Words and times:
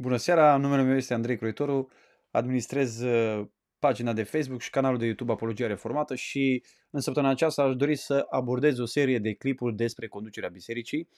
Bună 0.00 0.16
seara, 0.16 0.56
numele 0.56 0.82
meu 0.82 0.96
este 0.96 1.14
Andrei 1.14 1.36
Croitoru, 1.36 1.88
administrez 2.30 3.00
uh, 3.00 3.46
pagina 3.78 4.12
de 4.12 4.22
Facebook 4.22 4.60
și 4.60 4.70
canalul 4.70 4.98
de 4.98 5.04
YouTube 5.04 5.32
Apologia 5.32 5.66
Reformată 5.66 6.14
și 6.14 6.64
în 6.90 7.00
săptămâna 7.00 7.32
aceasta 7.32 7.62
aș 7.62 7.76
dori 7.76 7.96
să 7.96 8.26
abordez 8.30 8.78
o 8.78 8.84
serie 8.84 9.18
de 9.18 9.32
clipuri 9.32 9.76
despre 9.76 10.08
conducerea 10.08 10.48
bisericii, 10.48 11.08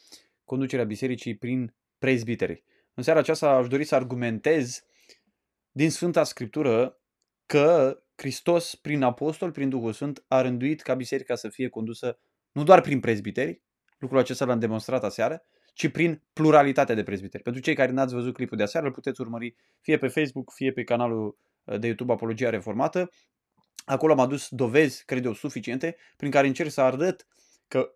conducerea 0.44 0.84
bisericii 0.84 1.36
prin 1.36 1.74
prezbiteri. 1.98 2.64
În 2.94 3.02
seara 3.02 3.18
aceasta 3.18 3.50
aș 3.50 3.68
dori 3.68 3.84
să 3.84 3.94
argumentez 3.94 4.84
din 5.72 5.90
Sfânta 5.90 6.24
Scriptură 6.24 7.00
că 7.46 7.98
Hristos, 8.14 8.74
prin 8.74 9.02
apostol, 9.02 9.50
prin 9.50 9.68
Duhul 9.68 9.92
Sfânt, 9.92 10.24
a 10.28 10.40
rânduit 10.40 10.80
ca 10.80 10.94
biserica 10.94 11.34
să 11.34 11.48
fie 11.48 11.68
condusă 11.68 12.18
nu 12.52 12.62
doar 12.62 12.80
prin 12.80 13.00
prezbiteri, 13.00 13.62
lucrul 13.98 14.18
acesta 14.18 14.44
l-am 14.44 14.58
demonstrat 14.58 15.04
aseară, 15.04 15.42
ci 15.72 15.88
prin 15.88 16.22
pluralitatea 16.32 16.94
de 16.94 17.02
prezbiteri. 17.02 17.42
Pentru 17.42 17.62
cei 17.62 17.74
care 17.74 17.92
n-ați 17.92 18.14
văzut 18.14 18.34
clipul 18.34 18.56
de 18.56 18.62
aseară, 18.62 18.86
îl 18.86 18.92
puteți 18.92 19.20
urmări 19.20 19.54
fie 19.80 19.98
pe 19.98 20.08
Facebook, 20.08 20.52
fie 20.52 20.72
pe 20.72 20.84
canalul 20.84 21.38
uh, 21.64 21.78
de 21.78 21.86
YouTube 21.86 22.12
Apologia 22.12 22.50
Reformată. 22.50 23.10
Acolo 23.84 24.12
am 24.12 24.20
adus 24.20 24.48
dovezi, 24.48 25.04
cred 25.04 25.24
eu, 25.24 25.32
suficiente, 25.32 25.96
prin 26.16 26.30
care 26.30 26.46
încerc 26.46 26.70
să 26.70 26.80
arăt 26.80 27.26
că 27.68 27.94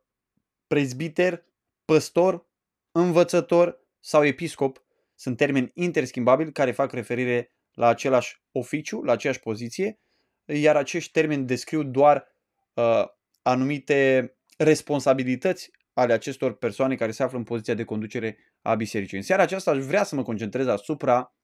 prezbiter, 0.67 1.45
păstor, 1.85 2.47
învățător 2.93 3.81
sau 4.01 4.25
episcop 4.25 4.85
sunt 5.15 5.37
termeni 5.37 5.71
interschimbabili 5.75 6.53
care 6.53 6.73
fac 6.73 6.93
referire 6.93 7.51
la 7.73 7.87
același 7.87 8.43
oficiu, 8.53 9.03
la 9.03 9.13
aceeași 9.13 9.41
poziție, 9.41 9.99
iar 10.45 10.77
acești 10.77 11.13
termeni 11.13 11.47
descriu 11.47 11.83
doar 11.83 12.29
uh, 12.75 13.05
anumite 13.43 14.31
responsabilități 14.59 15.71
ale 15.99 16.13
acestor 16.13 16.57
persoane 16.57 16.95
care 16.95 17.11
se 17.11 17.23
află 17.23 17.39
în 17.39 17.45
poziția 17.45 17.75
de 17.75 17.85
conducere 17.85 18.39
a 18.63 18.75
bisericii. 18.75 19.17
În 19.17 19.23
seara 19.23 19.43
aceasta 19.43 19.71
aș 19.71 19.85
vrea 19.85 20.05
să 20.05 20.15
mă 20.15 20.23
concentrez 20.23 20.67
asupra 20.67 21.35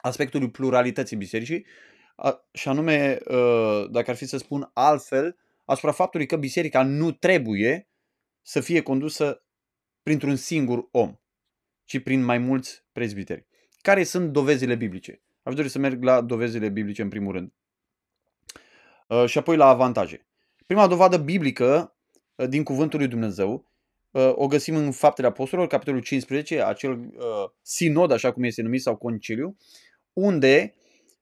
aspectului 0.00 0.50
pluralității 0.50 1.16
bisericii 1.16 1.66
și 2.52 2.68
anume, 2.68 3.18
ă, 3.28 3.88
dacă 3.90 4.10
ar 4.10 4.16
fi 4.16 4.26
să 4.26 4.36
spun 4.36 4.70
altfel, 4.72 5.36
asupra 5.64 5.92
faptului 5.92 6.26
că 6.26 6.36
biserica 6.36 6.82
nu 6.82 7.10
trebuie 7.10 7.88
să 8.42 8.60
fie 8.60 8.82
condusă 8.82 9.42
printr-un 10.02 10.36
singur 10.36 10.88
om, 10.90 11.14
ci 11.84 12.02
prin 12.02 12.24
mai 12.24 12.38
mulți 12.38 12.84
prezbiteri. 12.92 13.46
Care 13.80 14.04
sunt 14.04 14.32
dovezile 14.32 14.74
biblice? 14.74 15.22
Aș 15.42 15.54
dori 15.54 15.68
să 15.68 15.78
merg 15.78 16.02
la 16.02 16.20
dovezile 16.20 16.68
biblice 16.68 17.02
în 17.02 17.08
primul 17.08 17.32
rând. 17.32 17.52
Ă, 19.10 19.26
și 19.26 19.38
apoi 19.38 19.56
la 19.56 19.66
avantaje. 19.66 20.26
Prima 20.66 20.86
dovadă 20.86 21.16
biblică 21.16 21.96
ă, 22.38 22.46
din 22.46 22.62
Cuvântul 22.62 22.98
lui 22.98 23.08
Dumnezeu 23.08 23.68
Uh, 23.69 23.69
o 24.12 24.46
găsim 24.46 24.76
în 24.76 24.90
Faptele 24.90 25.26
Apostolilor, 25.26 25.70
capitolul 25.70 26.00
15, 26.00 26.62
acel 26.62 26.90
uh, 26.92 27.50
sinod, 27.62 28.10
așa 28.10 28.32
cum 28.32 28.42
este 28.42 28.62
numit, 28.62 28.82
sau 28.82 28.96
conciliu, 28.96 29.56
unde 30.12 30.74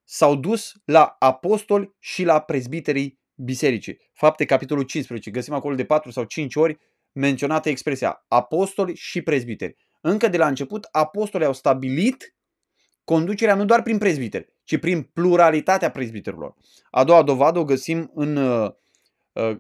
s-au 0.04 0.34
dus 0.34 0.72
la 0.84 1.16
apostoli 1.18 1.94
și 1.98 2.24
la 2.24 2.40
prezbiterii 2.40 3.18
bisericii. 3.34 3.98
Fapte, 4.12 4.44
capitolul 4.44 4.82
15, 4.82 5.30
găsim 5.30 5.54
acolo 5.54 5.74
de 5.74 5.84
4 5.84 6.10
sau 6.10 6.24
5 6.24 6.54
ori 6.54 6.78
menționată 7.12 7.68
expresia 7.68 8.24
apostoli 8.28 8.94
și 8.94 9.22
prezbiteri. 9.22 9.76
Încă 10.00 10.28
de 10.28 10.36
la 10.36 10.46
început, 10.46 10.88
apostolii 10.90 11.46
au 11.46 11.52
stabilit 11.52 12.34
conducerea 13.04 13.54
nu 13.54 13.64
doar 13.64 13.82
prin 13.82 13.98
prezbiteri, 13.98 14.54
ci 14.64 14.78
prin 14.78 15.02
pluralitatea 15.02 15.90
prezbiterilor. 15.90 16.54
A 16.90 17.04
doua 17.04 17.22
dovadă 17.22 17.58
o 17.58 17.64
găsim 17.64 18.10
în 18.14 18.36
uh, 18.36 18.70
uh 19.32 19.56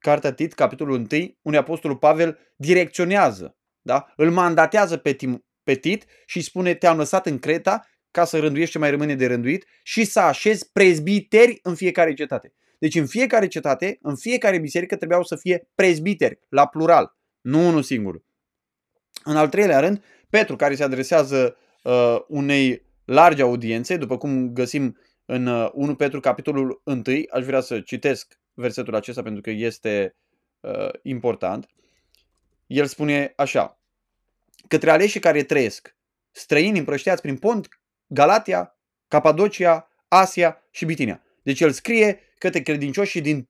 Cartea 0.00 0.32
Tit, 0.32 0.52
capitolul 0.52 1.06
1, 1.12 1.36
unde 1.42 1.58
Apostolul 1.58 1.96
Pavel 1.96 2.38
direcționează, 2.56 3.56
da? 3.80 4.12
îl 4.16 4.30
mandatează 4.30 4.96
pe, 4.96 5.12
Tim, 5.12 5.44
pe 5.62 5.74
Tit 5.74 6.04
și 6.26 6.40
spune 6.40 6.74
te-am 6.74 6.96
lăsat 6.96 7.26
în 7.26 7.38
Creta 7.38 7.88
ca 8.10 8.24
să 8.24 8.38
rânduiești 8.38 8.72
ce 8.72 8.78
mai 8.78 8.90
rămâne 8.90 9.14
de 9.14 9.26
rânduit 9.26 9.66
și 9.82 10.04
să 10.04 10.20
așezi 10.20 10.70
prezbiteri 10.72 11.58
în 11.62 11.74
fiecare 11.74 12.14
cetate. 12.14 12.52
Deci 12.78 12.94
în 12.94 13.06
fiecare 13.06 13.46
cetate, 13.46 13.98
în 14.02 14.16
fiecare 14.16 14.58
biserică 14.58 14.96
trebuiau 14.96 15.22
să 15.22 15.36
fie 15.36 15.68
prezbiteri, 15.74 16.38
la 16.48 16.66
plural, 16.66 17.16
nu 17.40 17.68
unul 17.68 17.82
singur. 17.82 18.22
În 19.24 19.36
al 19.36 19.48
treilea 19.48 19.80
rând, 19.80 20.02
Petru, 20.30 20.56
care 20.56 20.74
se 20.74 20.82
adresează 20.82 21.56
uh, 21.82 22.18
unei 22.28 22.86
largi 23.04 23.42
audiențe, 23.42 23.96
după 23.96 24.18
cum 24.18 24.52
găsim 24.52 24.98
în 25.24 25.46
uh, 25.46 25.70
1 25.72 25.94
Petru 25.94 26.20
capitolul 26.20 26.82
1, 26.84 27.02
aș 27.30 27.44
vrea 27.44 27.60
să 27.60 27.80
citesc 27.80 28.39
versetul 28.54 28.94
acesta 28.94 29.22
pentru 29.22 29.40
că 29.40 29.50
este 29.50 30.16
uh, 30.60 30.88
important. 31.02 31.68
El 32.66 32.86
spune 32.86 33.32
așa, 33.36 33.80
către 34.68 34.90
aleșii 34.90 35.20
care 35.20 35.42
trăiesc, 35.42 35.96
străini 36.30 36.78
împrășteați 36.78 37.22
prin 37.22 37.36
Pont, 37.36 37.68
Galatia, 38.06 38.78
Capadocia, 39.08 39.88
Asia 40.08 40.62
și 40.70 40.84
Bitinia. 40.84 41.22
Deci 41.42 41.60
el 41.60 41.70
scrie 41.70 42.20
către 42.38 42.60
credincioși 42.60 43.20
din 43.20 43.48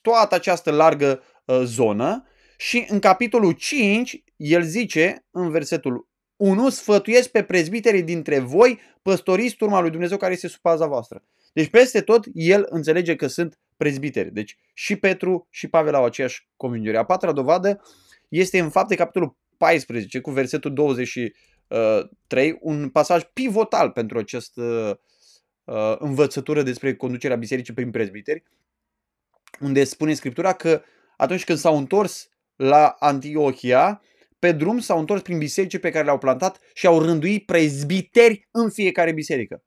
toată 0.00 0.34
această 0.34 0.70
largă 0.70 1.22
uh, 1.44 1.60
zonă 1.64 2.26
și 2.56 2.86
în 2.88 2.98
capitolul 2.98 3.52
5 3.52 4.24
el 4.36 4.62
zice 4.62 5.26
în 5.30 5.50
versetul 5.50 6.08
1 6.36 6.68
sfătuiesc 6.68 7.28
pe 7.28 7.42
prezbiterii 7.42 8.02
dintre 8.02 8.38
voi, 8.38 8.80
păstoriți 9.02 9.54
turma 9.54 9.80
lui 9.80 9.90
Dumnezeu 9.90 10.16
care 10.16 10.32
este 10.32 10.48
sub 10.48 10.60
paza 10.60 10.86
voastră. 10.86 11.24
Deci 11.52 11.68
peste 11.68 12.00
tot 12.00 12.24
el 12.32 12.66
înțelege 12.68 13.16
că 13.16 13.26
sunt 13.26 13.58
prezbiteri. 13.76 14.32
Deci 14.32 14.56
și 14.74 14.96
Petru 14.96 15.46
și 15.50 15.68
Pavel 15.68 15.94
au 15.94 16.04
aceeași 16.04 16.48
comuniune. 16.56 16.98
A 16.98 17.04
patra 17.04 17.32
dovadă 17.32 17.82
este 18.28 18.58
în 18.58 18.70
fapt 18.70 18.88
de 18.88 18.94
capitolul 18.94 19.36
14 19.56 20.20
cu 20.20 20.30
versetul 20.30 20.72
23, 20.72 22.58
un 22.60 22.88
pasaj 22.88 23.22
pivotal 23.32 23.90
pentru 23.90 24.18
această 24.18 24.62
uh, 25.64 25.96
învățătură 25.98 26.62
despre 26.62 26.94
conducerea 26.94 27.36
bisericii 27.36 27.74
prin 27.74 27.90
prezbiteri, 27.90 28.42
unde 29.60 29.84
spune 29.84 30.14
Scriptura 30.14 30.52
că 30.52 30.82
atunci 31.16 31.44
când 31.44 31.58
s-au 31.58 31.76
întors 31.76 32.28
la 32.56 32.96
Antiochia, 32.98 34.02
pe 34.38 34.52
drum 34.52 34.78
s-au 34.78 34.98
întors 34.98 35.22
prin 35.22 35.38
biserici 35.38 35.78
pe 35.78 35.90
care 35.90 36.04
le-au 36.04 36.18
plantat 36.18 36.60
și 36.74 36.86
au 36.86 37.02
rânduit 37.02 37.46
prezbiteri 37.46 38.48
în 38.50 38.70
fiecare 38.70 39.12
biserică. 39.12 39.64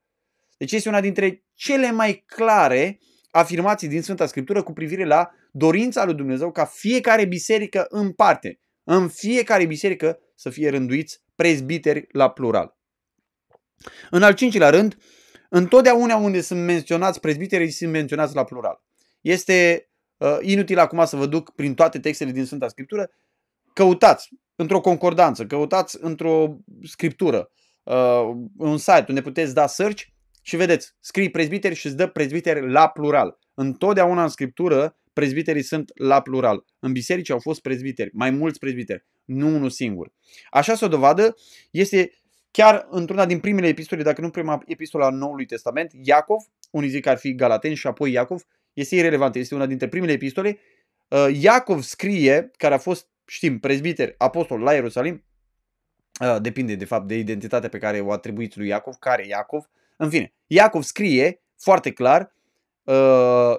Deci 0.56 0.72
este 0.72 0.88
una 0.88 1.00
dintre 1.00 1.44
cele 1.54 1.90
mai 1.90 2.24
clare 2.26 2.98
afirmații 3.30 3.88
din 3.88 4.02
Sfânta 4.02 4.26
Scriptură 4.26 4.62
cu 4.62 4.72
privire 4.72 5.04
la 5.04 5.30
dorința 5.52 6.04
lui 6.04 6.14
Dumnezeu 6.14 6.50
ca 6.52 6.64
fiecare 6.64 7.24
biserică 7.24 7.86
în 7.88 8.12
parte, 8.12 8.60
în 8.84 9.08
fiecare 9.08 9.66
biserică 9.66 10.18
să 10.34 10.50
fie 10.50 10.70
rânduiți 10.70 11.22
prezbiteri 11.34 12.06
la 12.12 12.30
plural. 12.30 12.78
În 14.10 14.22
al 14.22 14.34
cincilea 14.34 14.70
rând, 14.70 14.96
întotdeauna 15.48 16.16
unde 16.16 16.40
sunt 16.40 16.64
menționați 16.64 17.20
prezbiterii, 17.20 17.70
sunt 17.70 17.90
menționați 17.90 18.34
la 18.34 18.44
plural. 18.44 18.82
Este 19.20 19.88
uh, 20.16 20.38
inutil 20.40 20.78
acum 20.78 21.04
să 21.04 21.16
vă 21.16 21.26
duc 21.26 21.54
prin 21.54 21.74
toate 21.74 21.98
textele 21.98 22.30
din 22.30 22.44
Sfânta 22.44 22.68
Scriptură. 22.68 23.10
Căutați 23.72 24.28
într-o 24.56 24.80
concordanță, 24.80 25.46
căutați 25.46 25.98
într-o 26.00 26.56
scriptură, 26.82 27.50
uh, 27.82 28.22
un 28.56 28.78
site 28.78 29.04
unde 29.08 29.20
puteți 29.20 29.54
da 29.54 29.66
search 29.66 30.02
și 30.42 30.56
vedeți, 30.56 30.94
scrii 31.00 31.30
prezbiteri 31.30 31.74
și 31.74 31.86
îți 31.86 31.96
dă 31.96 32.06
prezbiteri 32.06 32.70
la 32.70 32.88
plural. 32.88 33.38
Întotdeauna 33.54 34.22
în 34.22 34.28
scriptură 34.28 34.96
prezbiterii 35.12 35.62
sunt 35.62 35.90
la 35.94 36.20
plural. 36.20 36.64
În 36.78 36.92
biserici 36.92 37.30
au 37.30 37.38
fost 37.38 37.60
prezbiteri, 37.60 38.10
mai 38.12 38.30
mulți 38.30 38.58
prezbiteri, 38.58 39.06
nu 39.24 39.46
unul 39.46 39.70
singur. 39.70 40.12
Așa 40.50 40.74
să 40.74 40.84
o 40.84 40.88
dovadă 40.88 41.36
este 41.70 42.12
chiar 42.50 42.86
într-una 42.90 43.26
din 43.26 43.40
primele 43.40 43.66
epistole, 43.66 44.02
dacă 44.02 44.20
nu 44.20 44.30
prima 44.30 44.62
epistola 44.66 45.06
a 45.06 45.10
Noului 45.10 45.46
Testament, 45.46 45.92
Iacov, 46.02 46.42
unii 46.70 46.88
zic 46.88 47.02
că 47.02 47.10
ar 47.10 47.18
fi 47.18 47.34
Galaten 47.34 47.74
și 47.74 47.86
apoi 47.86 48.12
Iacov, 48.12 48.42
este 48.72 48.96
irrelevant, 48.96 49.34
este 49.34 49.54
una 49.54 49.66
dintre 49.66 49.88
primele 49.88 50.12
epistole. 50.12 50.58
Uh, 51.08 51.26
Iacov 51.40 51.82
scrie, 51.82 52.50
care 52.56 52.74
a 52.74 52.78
fost, 52.78 53.08
știm, 53.26 53.58
prezbiter, 53.58 54.14
apostol 54.18 54.60
la 54.60 54.72
Ierusalim, 54.72 55.24
uh, 56.20 56.36
depinde 56.40 56.74
de 56.74 56.84
fapt 56.84 57.06
de 57.06 57.18
identitatea 57.18 57.68
pe 57.68 57.78
care 57.78 58.00
o 58.00 58.12
atribuiți 58.12 58.58
lui 58.58 58.68
Iacov, 58.68 58.94
care 58.94 59.26
Iacov, 59.26 59.70
în 60.00 60.10
fine, 60.10 60.34
Iacov 60.46 60.82
scrie 60.82 61.42
foarte 61.56 61.92
clar 61.92 62.34
uh, 62.82 63.54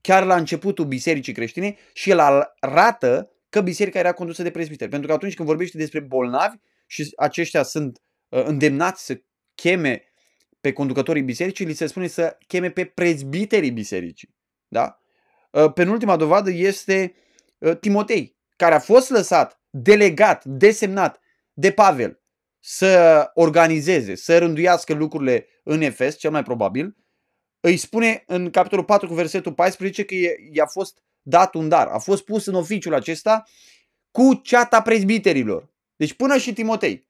chiar 0.00 0.24
la 0.24 0.36
începutul 0.36 0.84
bisericii 0.84 1.32
creștine 1.32 1.76
și 1.92 2.10
el 2.10 2.18
arată 2.60 3.32
că 3.48 3.60
biserica 3.60 3.98
era 3.98 4.12
condusă 4.12 4.42
de 4.42 4.50
prezbiteri. 4.50 4.90
Pentru 4.90 5.08
că 5.08 5.14
atunci 5.14 5.34
când 5.34 5.48
vorbește 5.48 5.76
despre 5.76 6.00
bolnavi 6.00 6.56
și 6.86 7.12
aceștia 7.16 7.62
sunt 7.62 8.00
uh, 8.28 8.44
îndemnați 8.44 9.04
să 9.04 9.20
cheme 9.54 10.12
pe 10.60 10.72
conducătorii 10.72 11.22
bisericii, 11.22 11.64
li 11.64 11.72
se 11.72 11.86
spune 11.86 12.06
să 12.06 12.36
cheme 12.46 12.70
pe 12.70 12.84
prezbiterii 12.84 13.70
bisericii. 13.70 14.34
Da? 14.68 15.02
Uh, 15.50 15.72
penultima 15.72 16.16
dovadă 16.16 16.50
este 16.50 17.14
Timotei, 17.80 18.36
care 18.56 18.74
a 18.74 18.78
fost 18.78 19.10
lăsat, 19.10 19.60
delegat, 19.70 20.44
desemnat 20.44 21.20
de 21.52 21.72
Pavel 21.72 22.20
să 22.70 23.30
organizeze, 23.34 24.14
să 24.14 24.38
rânduiască 24.38 24.94
lucrurile 24.94 25.46
în 25.62 25.80
Efes, 25.80 26.18
cel 26.18 26.30
mai 26.30 26.42
probabil, 26.42 26.96
îi 27.60 27.76
spune 27.76 28.22
în 28.26 28.50
capitolul 28.50 28.84
4 28.84 29.08
cu 29.08 29.14
versetul 29.14 29.52
14 29.52 30.04
că 30.04 30.14
i-a 30.52 30.66
fost 30.66 31.02
dat 31.22 31.54
un 31.54 31.68
dar, 31.68 31.86
a 31.86 31.98
fost 31.98 32.24
pus 32.24 32.46
în 32.46 32.54
oficiul 32.54 32.94
acesta 32.94 33.44
cu 34.10 34.34
ceata 34.34 34.82
prezbiterilor. 34.82 35.72
Deci 35.96 36.14
până 36.14 36.38
și 36.38 36.52
Timotei. 36.52 37.06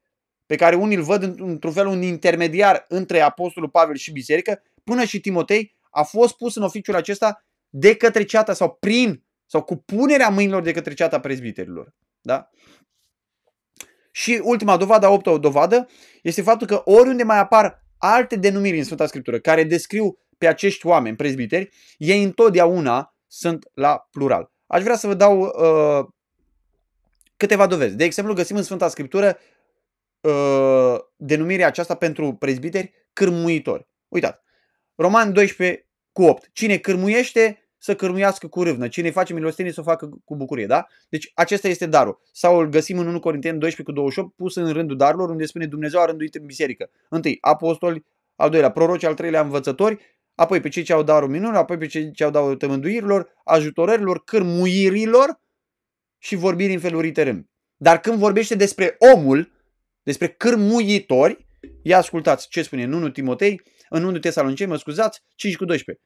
pe 0.47 0.57
care 0.57 0.77
unii 0.77 0.97
îl 0.97 1.03
văd 1.03 1.23
într-un 1.23 1.73
fel 1.73 1.87
un 1.87 2.03
intermediar 2.03 2.85
între 2.89 3.21
Apostolul 3.21 3.69
Pavel 3.69 3.97
și 3.97 4.13
biserică, 4.13 4.63
până 4.85 5.05
și 5.05 5.21
Timotei 5.21 5.77
a 5.91 6.03
fost 6.03 6.37
pus 6.37 6.57
în 6.57 6.63
oficiul 6.63 6.95
acesta 6.95 7.45
de 7.69 7.97
către 7.97 8.25
ceata 8.25 8.53
sau 8.53 8.77
prin 8.81 9.25
sau 9.47 9.63
cu 9.63 9.77
punerea 9.77 10.29
mâinilor 10.29 10.63
de 10.63 10.73
către 10.73 10.95
ceata 10.95 11.21
prezbiterilor. 11.21 11.95
Da? 12.21 12.49
Și 14.19 14.41
ultima 14.43 14.77
dovadă, 14.77 15.07
a 15.07 15.11
opta 15.11 15.37
dovadă, 15.37 15.89
este 16.23 16.43
faptul 16.43 16.67
că 16.67 16.83
oriunde 16.85 17.23
mai 17.23 17.39
apar 17.39 17.85
alte 17.99 18.37
denumiri 18.37 18.79
în 18.79 18.85
Sfânta 18.85 19.07
Scriptură 19.07 19.39
care 19.39 19.65
descriu 19.65 20.19
pe 20.39 20.47
acești 20.47 20.87
oameni, 20.87 21.17
prezbiteri, 21.17 21.69
ei 21.97 22.23
întotdeauna 22.23 23.17
sunt 23.27 23.65
la 23.75 24.09
plural. 24.11 24.53
Aș 24.67 24.83
vrea 24.83 24.97
să 24.97 25.07
vă 25.07 25.15
dau 25.15 25.41
uh, 25.41 26.07
câteva 27.37 27.67
dovezi. 27.67 27.97
De 27.97 28.05
exemplu, 28.05 28.35
găsim 28.35 28.57
în 28.57 28.63
Sfânta 28.63 28.89
Scriptură 28.89 29.39
uh, 30.21 30.97
denumirea 31.17 31.67
aceasta 31.67 31.95
pentru 31.95 32.35
prezbiteri 32.35 32.93
cârmuitori. 33.13 33.89
Uitați, 34.09 34.41
Roman 34.95 35.33
12 35.33 35.89
cu 36.13 36.23
8. 36.23 36.51
Cine 36.53 36.77
cârmuiește 36.77 37.68
să 37.79 37.95
cârmuiască 37.95 38.47
cu 38.47 38.63
râvnă. 38.63 38.89
Cine 38.89 39.11
face 39.11 39.33
milostenie 39.33 39.73
să 39.73 39.81
o 39.81 39.83
facă 39.83 40.11
cu 40.25 40.37
bucurie, 40.37 40.67
da? 40.67 40.87
Deci 41.09 41.31
acesta 41.35 41.69
este 41.69 41.87
darul. 41.87 42.21
Sau 42.33 42.59
îl 42.59 42.69
găsim 42.69 42.99
în 42.99 43.07
1 43.07 43.21
Corinteni 43.21 43.59
12 43.59 43.83
cu 43.83 43.93
28, 43.93 44.37
pus 44.37 44.55
în 44.55 44.73
rândul 44.73 44.97
darurilor, 44.97 45.31
unde 45.31 45.47
spune 45.47 45.67
Dumnezeu 45.67 46.01
a 46.01 46.05
rânduit 46.05 46.35
în 46.35 46.47
biserică. 46.47 46.91
Întâi, 47.09 47.39
apostoli, 47.41 48.05
al 48.37 48.51
doilea, 48.51 48.71
proroci, 48.71 49.05
al 49.05 49.15
treilea, 49.15 49.41
învățători, 49.41 49.99
apoi 50.35 50.61
pe 50.61 50.69
cei 50.69 50.83
ce 50.83 50.93
au 50.93 51.03
darul 51.03 51.29
minunii, 51.29 51.59
apoi 51.59 51.79
pe 51.79 51.87
cei 51.87 52.13
ce 52.13 52.25
au 52.25 52.31
darul 52.31 52.57
tămânduirilor, 52.57 53.33
ajutorărilor, 53.45 54.25
cârmuirilor 54.25 55.41
și 56.19 56.37
vorbiri 56.37 56.73
în 56.73 56.81
felurite 56.81 57.23
rând. 57.23 57.47
Dar 57.77 58.01
când 58.01 58.19
vorbește 58.19 58.55
despre 58.55 58.97
omul, 59.15 59.53
despre 60.03 60.29
cârmuitori, 60.29 61.47
ia 61.83 61.99
ascultați 61.99 62.49
ce 62.49 62.63
spune 62.63 62.83
în 62.83 62.93
1 62.93 63.09
Timotei, 63.09 63.63
în 63.89 64.05
1 64.05 64.19
Tesalonicei, 64.19 64.67
mă 64.67 64.77
scuzați, 64.77 65.23
5 65.35 65.57
cu 65.57 65.65
12. 65.65 66.05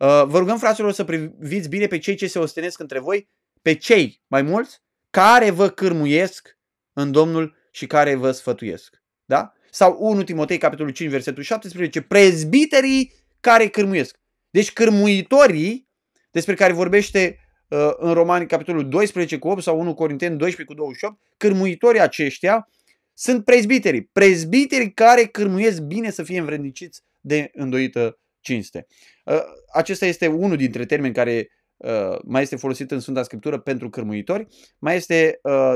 Uh, 0.00 0.22
vă 0.26 0.38
rugăm, 0.38 0.58
fraților, 0.58 0.92
să 0.92 1.04
priviți 1.04 1.68
bine 1.68 1.86
pe 1.86 1.98
cei 1.98 2.14
ce 2.14 2.26
se 2.26 2.38
ostenesc 2.38 2.78
între 2.78 2.98
voi, 2.98 3.28
pe 3.62 3.74
cei 3.74 4.22
mai 4.26 4.42
mulți 4.42 4.80
care 5.10 5.50
vă 5.50 5.68
cârmuiesc 5.68 6.58
în 6.92 7.12
Domnul 7.12 7.56
și 7.70 7.86
care 7.86 8.14
vă 8.14 8.30
sfătuiesc. 8.30 9.02
Da? 9.24 9.52
Sau 9.70 9.96
1 9.98 10.22
Timotei, 10.22 10.58
capitolul 10.58 10.92
5, 10.92 11.10
versetul 11.10 11.42
17, 11.42 12.02
prezbiterii 12.02 13.12
care 13.40 13.68
cârmuiesc. 13.68 14.18
Deci 14.50 14.72
cârmuitorii, 14.72 15.88
despre 16.30 16.54
care 16.54 16.72
vorbește 16.72 17.38
uh, 17.68 17.90
în 17.96 18.12
Romani, 18.12 18.46
capitolul 18.46 18.88
12 18.88 19.38
cu 19.38 19.48
8 19.48 19.62
sau 19.62 19.80
1 19.80 19.94
Corinteni 19.94 20.36
12 20.36 20.74
cu 20.74 20.74
28, 20.74 21.20
cârmuitorii 21.36 22.00
aceștia 22.00 22.68
sunt 23.14 23.44
prezbiterii. 23.44 24.02
Prezbiterii 24.02 24.92
care 24.92 25.24
cârmuiesc 25.24 25.80
bine 25.80 26.10
să 26.10 26.22
fie 26.22 26.38
învredniciți 26.38 27.02
de 27.20 27.50
îndoită 27.52 28.18
cinste. 28.40 28.86
Uh, 29.24 29.42
acesta 29.72 30.06
este 30.06 30.26
unul 30.26 30.56
dintre 30.56 30.86
termeni 30.86 31.14
care 31.14 31.50
uh, 31.76 32.18
mai 32.24 32.42
este 32.42 32.56
folosit 32.56 32.90
în 32.90 33.00
Sfânta 33.00 33.22
Scriptură 33.22 33.58
pentru 33.58 33.90
cârmuitori. 33.90 34.46
Mai 34.78 34.96
este 34.96 35.38
uh, 35.42 35.74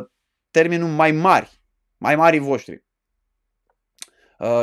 termenul 0.50 0.88
mai 0.88 1.12
mari, 1.12 1.60
mai 1.96 2.16
mari 2.16 2.38
voștri. 2.38 2.82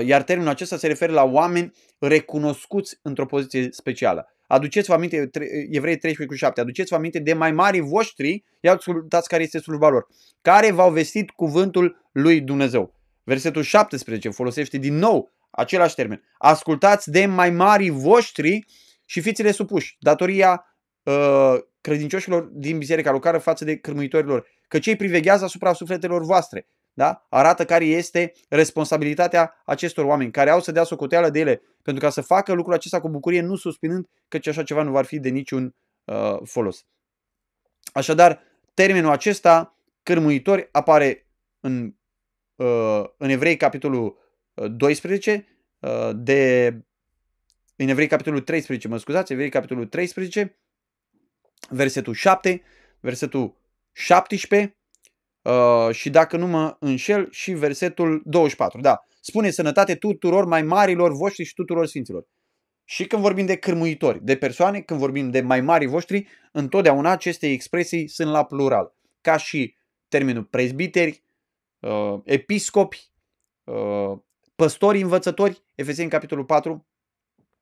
Iar 0.03 0.23
termenul 0.23 0.51
acesta 0.51 0.77
se 0.77 0.87
referă 0.87 1.11
la 1.11 1.23
oameni 1.23 1.71
recunoscuți 1.99 2.99
într-o 3.01 3.25
poziție 3.25 3.67
specială. 3.71 4.31
Aduceți-vă 4.47 4.93
aminte, 4.93 5.29
Evrei 5.69 5.97
13 5.97 6.25
cu 6.25 6.33
7, 6.33 6.61
aduceți-vă 6.61 6.95
aminte 6.95 7.19
de 7.19 7.33
mai 7.33 7.51
mari 7.51 7.79
voștri, 7.79 8.43
ia 8.59 8.73
ascultați 8.73 9.27
care 9.27 9.43
este 9.43 9.59
slujba 9.59 9.89
lor, 9.89 10.07
care 10.41 10.71
v-au 10.71 10.91
vestit 10.91 11.29
cuvântul 11.29 12.09
lui 12.11 12.41
Dumnezeu. 12.41 12.93
Versetul 13.23 13.61
17 13.61 14.29
folosește 14.29 14.77
din 14.77 14.95
nou 14.95 15.31
același 15.51 15.95
termen. 15.95 16.23
Ascultați 16.37 17.11
de 17.11 17.25
mai 17.25 17.49
mari 17.49 17.89
voștri 17.89 18.65
și 19.05 19.21
fiți-le 19.21 19.51
supuși. 19.51 19.95
Datoria 19.99 20.65
uh, 21.03 21.55
credincioșilor 21.81 22.41
din 22.43 22.77
biserica 22.77 23.11
locală 23.11 23.37
față 23.37 23.65
de 23.65 23.77
cârmuitorilor. 23.77 24.47
Că 24.67 24.79
cei 24.79 24.95
priveghează 24.95 25.43
asupra 25.43 25.73
sufletelor 25.73 26.23
voastre. 26.23 26.67
Da? 26.93 27.25
Arată 27.29 27.65
care 27.65 27.85
este 27.85 28.33
responsabilitatea 28.49 29.61
acestor 29.65 30.05
oameni 30.05 30.31
care 30.31 30.49
au 30.49 30.61
să 30.61 30.71
dea 30.71 30.83
socoteală 30.83 31.29
de 31.29 31.39
ele 31.39 31.61
pentru 31.83 32.03
ca 32.03 32.09
să 32.09 32.21
facă 32.21 32.53
lucrul 32.53 32.73
acesta 32.73 33.01
cu 33.01 33.09
bucurie, 33.09 33.41
nu 33.41 33.55
suspinând 33.55 34.07
că 34.27 34.39
așa 34.45 34.63
ceva 34.63 34.83
nu 34.83 34.91
va 34.91 35.01
fi 35.01 35.19
de 35.19 35.29
niciun 35.29 35.75
uh, 36.03 36.37
folos. 36.43 36.85
Așadar, 37.93 38.41
termenul 38.73 39.11
acesta, 39.11 39.77
cârmuitori, 40.03 40.69
apare 40.71 41.27
în, 41.59 41.93
uh, 42.55 43.03
în 43.17 43.29
Evrei, 43.29 43.57
capitolul 43.57 44.30
12, 44.67 45.45
uh, 45.79 46.09
de, 46.15 46.67
în 47.75 47.87
Evrei 47.87 48.07
capitolul 48.07 48.41
13, 48.41 48.87
mă 48.87 48.97
scuzați, 48.97 49.31
Evrei 49.31 49.49
capitolul 49.49 49.85
13, 49.85 50.59
versetul 51.69 52.13
7, 52.13 52.61
versetul 52.99 53.55
17 53.91 54.77
uh, 55.41 55.89
și 55.91 56.09
dacă 56.09 56.37
nu 56.37 56.47
mă 56.47 56.75
înșel 56.79 57.27
și 57.31 57.51
versetul 57.51 58.21
24. 58.25 58.81
Da, 58.81 59.05
spune 59.21 59.49
sănătate 59.49 59.95
tuturor 59.95 60.45
mai 60.45 60.61
marilor 60.61 61.11
voștri 61.11 61.43
și 61.43 61.53
tuturor 61.53 61.85
sfinților. 61.85 62.27
Și 62.83 63.07
când 63.07 63.21
vorbim 63.21 63.45
de 63.45 63.55
cârmuitori, 63.55 64.23
de 64.23 64.35
persoane, 64.35 64.81
când 64.81 64.99
vorbim 64.99 65.29
de 65.29 65.41
mai 65.41 65.61
mari 65.61 65.85
voștri, 65.85 66.27
întotdeauna 66.51 67.11
aceste 67.11 67.47
expresii 67.47 68.07
sunt 68.07 68.31
la 68.31 68.45
plural. 68.45 68.95
Ca 69.21 69.37
și 69.37 69.75
termenul 70.07 70.43
prezbiteri, 70.43 71.23
uh, 71.79 72.19
episcopi, 72.23 73.09
păstori 74.61 75.01
învățători, 75.01 75.63
Efeseni 75.75 76.09
capitolul 76.09 76.45
4, 76.45 76.87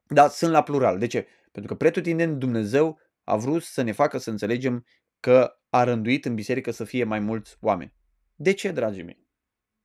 dar 0.08 0.30
sunt 0.30 0.52
la 0.52 0.64
plural. 0.64 0.98
De 0.98 1.08
ce? 1.08 1.28
Pentru 1.52 1.72
că 1.72 1.78
pretutindeni 1.78 2.40
Dumnezeu 2.40 3.00
a 3.24 3.36
vrut 3.36 3.64
să 3.64 3.82
ne 3.82 3.92
facă 3.92 4.18
să 4.18 4.30
înțelegem 4.30 4.86
că 5.20 5.60
a 5.70 5.84
rânduit 5.84 6.26
în 6.26 6.36
biserică 6.36 6.72
să 6.72 6.84
fie 6.84 7.04
mai 7.04 7.20
mulți 7.20 7.58
oameni. 7.60 7.94
De 8.36 8.54
ce, 8.54 8.72
dragii 8.72 9.04
mei? 9.04 9.28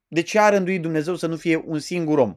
De 0.09 0.23
ce 0.23 0.39
a 0.39 0.49
rânduit 0.49 0.83
Dumnezeu 0.83 1.15
să 1.15 1.27
nu 1.27 1.37
fie 1.37 1.63
un 1.67 1.79
singur 1.79 2.19
om 2.19 2.37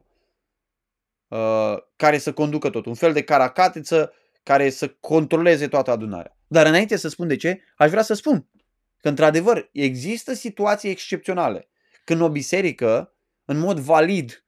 uh, 1.27 1.77
care 1.95 2.17
să 2.17 2.33
conducă 2.33 2.69
tot? 2.69 2.85
Un 2.85 2.95
fel 2.95 3.13
de 3.13 3.23
caracatiță 3.23 4.13
care 4.43 4.69
să 4.69 4.87
controleze 4.87 5.67
toată 5.67 5.91
adunarea. 5.91 6.37
Dar 6.47 6.65
înainte 6.65 6.95
să 6.95 7.07
spun 7.07 7.27
de 7.27 7.35
ce, 7.35 7.61
aș 7.75 7.89
vrea 7.89 8.03
să 8.03 8.13
spun 8.13 8.49
că, 8.97 9.09
într-adevăr, 9.09 9.69
există 9.71 10.33
situații 10.33 10.89
excepționale. 10.89 11.69
Când 12.03 12.21
o 12.21 12.29
biserică, 12.29 13.11
în 13.45 13.57
mod 13.57 13.79
valid, 13.79 14.41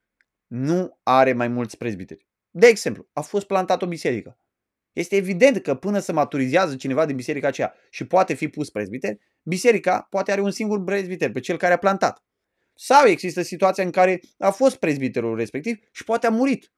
nu 0.50 1.00
are 1.04 1.34
mai 1.34 1.48
mulți 1.48 1.78
prezbiteri. 1.78 2.28
De 2.50 2.68
exemplu, 2.68 3.08
a 3.14 3.22
fost 3.22 3.46
plantat 3.48 3.82
o 3.82 3.88
biserică. 3.88 4.38
Este 4.94 5.16
evident 5.16 5.62
că 5.62 5.76
până 5.76 6.00
să 6.00 6.14
maturizează 6.14 6.76
cineva 6.76 7.06
din 7.06 7.16
biserica 7.16 7.48
aceea 7.48 7.74
și 7.90 8.08
poate 8.08 8.34
fi 8.34 8.48
pus 8.48 8.70
prezbiter, 8.70 9.18
biserica 9.44 10.08
poate 10.10 10.32
are 10.32 10.42
un 10.42 10.52
singur 10.52 10.84
prezbiter, 10.84 11.32
pe 11.32 11.40
cel 11.40 11.58
care 11.58 11.74
a 11.74 11.78
plantat. 11.78 12.24
Sau 12.74 13.08
există 13.08 13.42
situația 13.42 13.84
în 13.84 13.92
care 13.92 14.22
a 14.38 14.50
fost 14.50 14.76
prezbiterul 14.76 15.38
respectiv 15.38 15.80
și 15.92 16.04
poate 16.04 16.28
a 16.28 16.30
murit. 16.30 16.72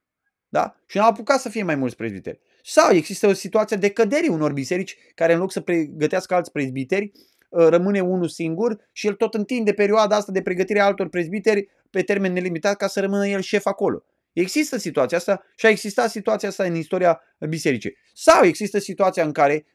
Da? 0.50 0.76
Și 0.88 0.98
nu 0.98 1.04
a 1.04 1.06
apucat 1.06 1.40
să 1.40 1.50
fie 1.50 1.64
mai 1.64 1.76
mulți 1.76 1.96
prezbiteri. 1.96 2.40
Sau 2.64 2.92
există 2.92 3.28
o 3.28 3.34
situație 3.34 3.78
de 3.78 3.90
cădere 3.90 4.28
unor 4.28 4.54
biserici 4.54 4.98
care 5.16 5.34
în 5.34 5.40
loc 5.40 5.52
să 5.52 5.62
pregătească 5.62 6.34
alți 6.34 6.52
prezbiteri, 6.52 7.12
ă, 7.54 7.70
rămâne 7.70 8.00
unul 8.00 8.28
singur 8.28 8.90
și 8.92 9.08
el 9.08 9.14
tot 9.14 9.34
întinde 9.34 9.74
perioada 9.74 10.16
asta 10.16 10.32
de 10.32 10.42
pregătire 10.42 10.80
a 10.80 10.86
altor 10.86 11.10
prezbiteri 11.10 11.70
pe 11.92 12.02
termen 12.02 12.34
nelimitat 12.34 12.78
ca 12.78 12.88
să 12.88 13.00
rămână 13.00 13.28
el 13.28 13.42
șef 13.42 13.66
acolo. 13.66 14.04
Există 14.34 14.78
situația 14.78 15.18
asta 15.18 15.44
și 15.56 15.66
a 15.66 15.70
existat 15.70 16.10
situația 16.10 16.50
asta 16.50 16.64
în 16.64 16.76
istoria 16.76 17.22
bisericii. 17.50 17.98
Sau 18.14 18.44
există 18.44 18.80
situația 18.80 19.24
în 19.24 19.32
care 19.32 19.66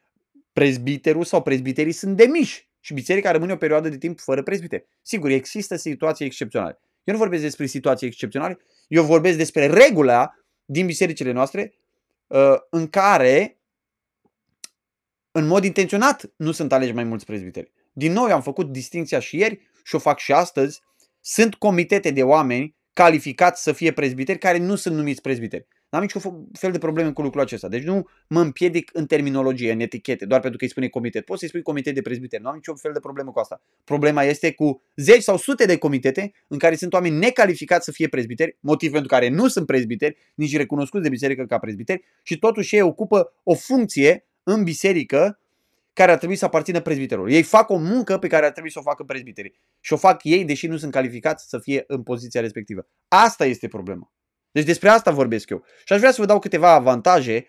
prezbiterul 0.53 1.23
sau 1.23 1.41
prezbiterii 1.41 1.91
sunt 1.91 2.15
demiși 2.15 2.69
și 2.79 2.93
biserica 2.93 3.31
rămâne 3.31 3.53
o 3.53 3.57
perioadă 3.57 3.89
de 3.89 3.97
timp 3.97 4.19
fără 4.19 4.43
prezbiteri. 4.43 4.87
Sigur, 5.01 5.29
există 5.29 5.75
situații 5.75 6.25
excepționale. 6.25 6.79
Eu 7.03 7.13
nu 7.13 7.19
vorbesc 7.19 7.41
despre 7.41 7.65
situații 7.65 8.07
excepționale, 8.07 8.57
eu 8.87 9.03
vorbesc 9.03 9.37
despre 9.37 9.65
regula 9.65 10.33
din 10.65 10.85
bisericile 10.85 11.31
noastre 11.31 11.73
uh, 12.27 12.55
în 12.69 12.87
care 12.87 13.59
în 15.31 15.47
mod 15.47 15.63
intenționat 15.63 16.31
nu 16.35 16.51
sunt 16.51 16.73
aleși 16.73 16.93
mai 16.93 17.03
mulți 17.03 17.25
prezbiteri. 17.25 17.71
Din 17.93 18.11
nou, 18.11 18.23
am 18.23 18.41
făcut 18.41 18.71
distinția 18.71 19.19
și 19.19 19.37
ieri 19.37 19.69
și 19.83 19.95
o 19.95 19.99
fac 19.99 20.19
și 20.19 20.33
astăzi 20.33 20.81
sunt 21.29 21.55
comitete 21.55 22.11
de 22.11 22.23
oameni 22.23 22.75
calificați 22.93 23.63
să 23.63 23.71
fie 23.71 23.91
prezbiteri 23.91 24.37
care 24.37 24.57
nu 24.57 24.75
sunt 24.75 24.95
numiți 24.95 25.21
prezbiteri. 25.21 25.67
N-am 25.89 26.01
niciun 26.01 26.21
fel 26.53 26.71
de 26.71 26.77
probleme 26.77 27.11
cu 27.11 27.21
lucrul 27.21 27.41
acesta. 27.41 27.67
Deci 27.67 27.83
nu 27.83 28.07
mă 28.27 28.41
împiedic 28.41 28.89
în 28.93 29.05
terminologie, 29.05 29.71
în 29.71 29.79
etichete, 29.79 30.25
doar 30.25 30.39
pentru 30.39 30.57
că 30.57 30.63
îi 30.63 30.69
spune 30.71 30.87
comitet. 30.87 31.25
Poți 31.25 31.39
să-i 31.39 31.47
spui 31.47 31.61
comitet 31.61 31.93
de 31.93 32.01
prezbiteri. 32.01 32.41
Nu 32.41 32.49
am 32.49 32.55
niciun 32.55 32.75
fel 32.75 32.93
de 32.93 32.99
problemă 32.99 33.31
cu 33.31 33.39
asta. 33.39 33.61
Problema 33.83 34.23
este 34.23 34.53
cu 34.53 34.81
zeci 34.95 35.21
sau 35.21 35.37
sute 35.37 35.65
de 35.65 35.77
comitete 35.77 36.31
în 36.47 36.57
care 36.57 36.75
sunt 36.75 36.93
oameni 36.93 37.17
necalificați 37.17 37.85
să 37.85 37.91
fie 37.91 38.07
prezbiteri, 38.07 38.57
motiv 38.59 38.91
pentru 38.91 39.07
care 39.07 39.29
nu 39.29 39.47
sunt 39.47 39.65
prezbiteri, 39.65 40.17
nici 40.35 40.55
recunoscuți 40.57 41.03
de 41.03 41.09
biserică 41.09 41.45
ca 41.45 41.57
prezbiteri 41.57 42.03
și 42.23 42.39
totuși 42.39 42.75
ei 42.75 42.81
ocupă 42.81 43.33
o 43.43 43.53
funcție 43.53 44.27
în 44.43 44.63
biserică 44.63 45.39
care 45.97 46.11
ar 46.11 46.17
trebui 46.17 46.35
să 46.35 46.45
aparțină 46.45 46.81
prezbiterilor. 46.81 47.29
Ei 47.29 47.43
fac 47.43 47.69
o 47.69 47.77
muncă 47.77 48.17
pe 48.17 48.27
care 48.27 48.45
ar 48.45 48.51
trebui 48.51 48.71
să 48.71 48.79
o 48.79 48.81
facă 48.81 49.03
prezbiterii. 49.03 49.59
Și 49.79 49.93
o 49.93 49.97
fac 49.97 50.23
ei, 50.23 50.45
deși 50.45 50.67
nu 50.67 50.77
sunt 50.77 50.91
calificați 50.91 51.49
să 51.49 51.59
fie 51.59 51.83
în 51.87 52.03
poziția 52.03 52.41
respectivă. 52.41 52.87
Asta 53.07 53.45
este 53.45 53.67
problema. 53.67 54.13
Deci 54.51 54.65
despre 54.65 54.89
asta 54.89 55.11
vorbesc 55.11 55.49
eu. 55.49 55.63
Și 55.85 55.93
aș 55.93 55.99
vrea 55.99 56.11
să 56.11 56.21
vă 56.21 56.27
dau 56.27 56.39
câteva 56.39 56.71
avantaje 56.73 57.45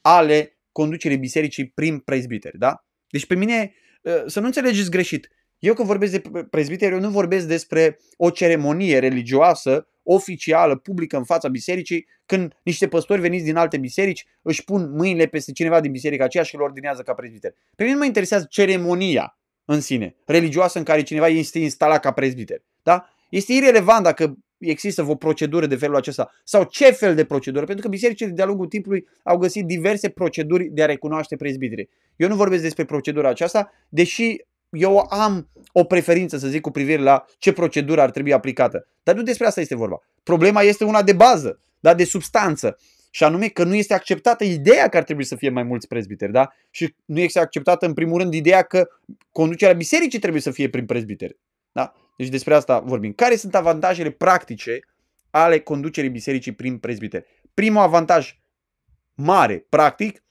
ale 0.00 0.58
conducerii 0.72 1.18
bisericii 1.18 1.70
prin 1.70 1.98
prezbiteri. 1.98 2.58
Da? 2.58 2.84
Deci 3.08 3.26
pe 3.26 3.34
mine, 3.34 3.74
ă, 4.04 4.22
să 4.26 4.40
nu 4.40 4.46
înțelegeți 4.46 4.90
greșit, 4.90 5.28
eu 5.58 5.74
când 5.74 5.88
vorbesc 5.88 6.12
de 6.12 6.44
prezbiteri, 6.50 6.92
eu 6.92 7.00
nu 7.00 7.10
vorbesc 7.10 7.46
despre 7.46 7.98
o 8.16 8.30
ceremonie 8.30 8.98
religioasă 8.98 9.86
oficială, 10.02 10.76
publică 10.76 11.16
în 11.16 11.24
fața 11.24 11.48
bisericii, 11.48 12.06
când 12.26 12.52
niște 12.62 12.88
păstori 12.88 13.20
veniți 13.20 13.44
din 13.44 13.56
alte 13.56 13.78
biserici 13.78 14.26
își 14.42 14.64
pun 14.64 14.90
mâinile 14.90 15.26
peste 15.26 15.52
cineva 15.52 15.80
din 15.80 15.90
biserica 15.90 16.24
aceea 16.24 16.44
și 16.44 16.54
îl 16.54 16.60
ordinează 16.62 17.02
ca 17.02 17.12
prezbiter. 17.14 17.54
Pe 17.76 17.82
mine 17.82 17.92
nu 17.92 17.98
mă 17.98 18.06
interesează 18.06 18.46
ceremonia 18.50 19.38
în 19.64 19.80
sine, 19.80 20.16
religioasă 20.26 20.78
în 20.78 20.84
care 20.84 21.02
cineva 21.02 21.28
este 21.28 21.58
instalat 21.58 22.00
ca 22.00 22.12
prezbiter. 22.12 22.62
Da? 22.82 23.08
Este 23.30 23.52
irrelevant 23.52 24.02
dacă 24.02 24.36
există 24.58 25.04
o 25.08 25.14
procedură 25.14 25.66
de 25.66 25.76
felul 25.76 25.96
acesta 25.96 26.30
sau 26.44 26.64
ce 26.64 26.90
fel 26.90 27.14
de 27.14 27.24
procedură, 27.24 27.64
pentru 27.64 27.84
că 27.84 27.90
bisericile 27.90 28.30
de-a 28.30 28.46
lungul 28.46 28.66
timpului 28.66 29.06
au 29.22 29.36
găsit 29.36 29.64
diverse 29.64 30.08
proceduri 30.08 30.64
de 30.64 30.82
a 30.82 30.86
recunoaște 30.86 31.36
prezbiteri. 31.36 31.88
Eu 32.16 32.28
nu 32.28 32.34
vorbesc 32.34 32.62
despre 32.62 32.84
procedura 32.84 33.28
aceasta, 33.28 33.70
deși 33.88 34.36
eu 34.72 35.06
am 35.10 35.48
o 35.72 35.84
preferință, 35.84 36.36
să 36.38 36.48
zic, 36.48 36.60
cu 36.60 36.70
privire 36.70 37.02
la 37.02 37.24
ce 37.38 37.52
procedură 37.52 38.00
ar 38.00 38.10
trebui 38.10 38.32
aplicată. 38.32 38.86
Dar 39.02 39.14
nu 39.14 39.22
despre 39.22 39.46
asta 39.46 39.60
este 39.60 39.74
vorba. 39.74 39.98
Problema 40.22 40.62
este 40.62 40.84
una 40.84 41.02
de 41.02 41.12
bază, 41.12 41.58
da? 41.80 41.94
de 41.94 42.04
substanță. 42.04 42.76
Și 43.10 43.24
anume 43.24 43.48
că 43.48 43.64
nu 43.64 43.74
este 43.74 43.94
acceptată 43.94 44.44
ideea 44.44 44.88
că 44.88 44.96
ar 44.96 45.02
trebui 45.02 45.24
să 45.24 45.36
fie 45.36 45.50
mai 45.50 45.62
mulți 45.62 45.88
prezbiteri, 45.88 46.32
da? 46.32 46.52
Și 46.70 46.94
nu 47.04 47.20
este 47.20 47.38
acceptată 47.38 47.86
în 47.86 47.94
primul 47.94 48.18
rând 48.18 48.34
ideea 48.34 48.62
că 48.62 48.88
conducerea 49.32 49.74
bisericii 49.74 50.18
trebuie 50.18 50.40
să 50.40 50.50
fie 50.50 50.68
prin 50.68 50.86
prezbiteri. 50.86 51.38
Da? 51.72 51.92
Deci 52.16 52.28
despre 52.28 52.54
asta 52.54 52.78
vorbim. 52.80 53.12
Care 53.12 53.36
sunt 53.36 53.54
avantajele 53.54 54.10
practice 54.10 54.80
ale 55.30 55.60
conducerii 55.60 56.10
bisericii 56.10 56.52
prin 56.52 56.78
prezbiteri? 56.78 57.24
Primul 57.54 57.80
avantaj 57.80 58.38
mare, 59.14 59.66
practic, 59.68 60.24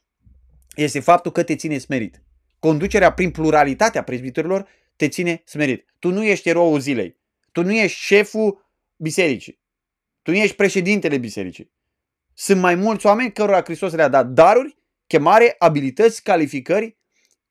este 0.76 1.00
faptul 1.00 1.32
că 1.32 1.44
te 1.44 1.56
ține 1.56 1.78
smerit. 1.78 2.22
Conducerea 2.62 3.14
prin 3.14 3.32
pluralitatea 3.32 4.04
prezbiterilor 4.04 4.68
te 4.96 5.08
ține 5.08 5.42
smerit. 5.46 5.96
Tu 6.00 6.10
nu 6.10 6.24
ești 6.24 6.50
eroul 6.50 6.80
zilei. 6.80 7.20
Tu 7.52 7.64
nu 7.64 7.74
ești 7.74 8.00
șeful 8.00 8.72
bisericii. 8.96 9.62
Tu 10.22 10.32
nu 10.32 10.38
ești 10.38 10.56
președintele 10.56 11.18
bisericii. 11.18 11.72
Sunt 12.34 12.62
mai 12.62 12.76
mulți 12.76 13.06
oameni 13.06 13.32
cărora 13.32 13.62
Hristos 13.62 13.94
le-a 13.94 14.08
dat 14.08 14.28
daruri, 14.28 14.78
chemare, 15.08 15.56
abilități, 15.58 16.24
calificări 16.24 16.98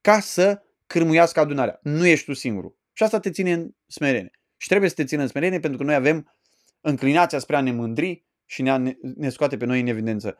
ca 0.00 0.20
să 0.20 0.62
cârmuiască 0.86 1.40
adunarea. 1.40 1.78
Nu 1.82 2.06
ești 2.06 2.24
tu 2.24 2.32
singurul. 2.32 2.78
Și 2.92 3.02
asta 3.02 3.20
te 3.20 3.30
ține 3.30 3.52
în 3.52 3.70
smerenie. 3.86 4.30
Și 4.56 4.68
trebuie 4.68 4.88
să 4.88 4.94
te 4.94 5.04
țină 5.04 5.22
în 5.22 5.28
smerenie 5.28 5.60
pentru 5.60 5.78
că 5.78 5.84
noi 5.84 5.94
avem 5.94 6.34
înclinația 6.80 7.38
spre 7.38 7.56
a 7.56 7.60
ne 7.60 7.72
mândri 7.72 8.24
și 8.46 8.62
ne, 8.62 8.96
ne 9.16 9.28
scoate 9.28 9.56
pe 9.56 9.64
noi 9.64 9.80
în 9.80 9.86
evidență. 9.86 10.38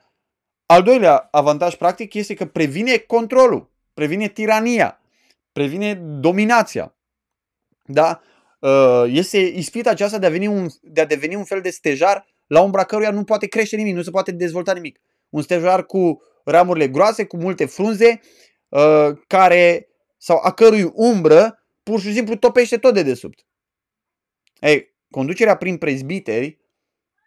Al 0.66 0.82
doilea 0.82 1.16
avantaj 1.16 1.74
practic 1.74 2.14
este 2.14 2.34
că 2.34 2.46
previne 2.46 2.96
controlul, 2.96 3.70
previne 4.00 4.28
tirania, 4.28 5.00
previne 5.52 5.95
dominația. 5.95 6.97
Da? 7.85 8.21
Uh, 8.59 9.04
este 9.07 9.38
ispita 9.38 9.90
aceasta 9.90 10.19
de 10.19 10.26
a, 10.26 10.30
veni 10.30 10.47
un, 10.47 10.69
de 10.83 11.00
a 11.00 11.07
deveni 11.07 11.35
un 11.35 11.45
fel 11.45 11.61
de 11.61 11.71
stejar 11.71 12.26
la 12.47 12.61
umbra 12.61 12.85
căruia 12.85 13.11
nu 13.11 13.25
poate 13.25 13.47
crește 13.47 13.76
nimic, 13.76 13.95
nu 13.95 14.02
se 14.02 14.11
poate 14.11 14.33
dezvolta 14.33 14.73
nimic. 14.73 15.00
Un 15.28 15.42
stejar 15.42 15.87
cu 15.87 16.23
ramurile 16.45 16.88
groase, 16.88 17.25
cu 17.25 17.37
multe 17.37 17.66
frunze, 17.66 18.21
uh, 18.69 19.19
care, 19.26 19.88
sau 20.16 20.40
a 20.42 20.52
cărui 20.52 20.90
umbră 20.95 21.64
pur 21.83 22.00
și 22.00 22.12
simplu 22.12 22.37
topește 22.37 22.76
tot 22.76 22.95
de 22.95 23.02
desubt. 23.02 23.47
Ei, 24.61 24.95
conducerea 25.11 25.57
prin 25.57 25.76
prezbiteri 25.76 26.59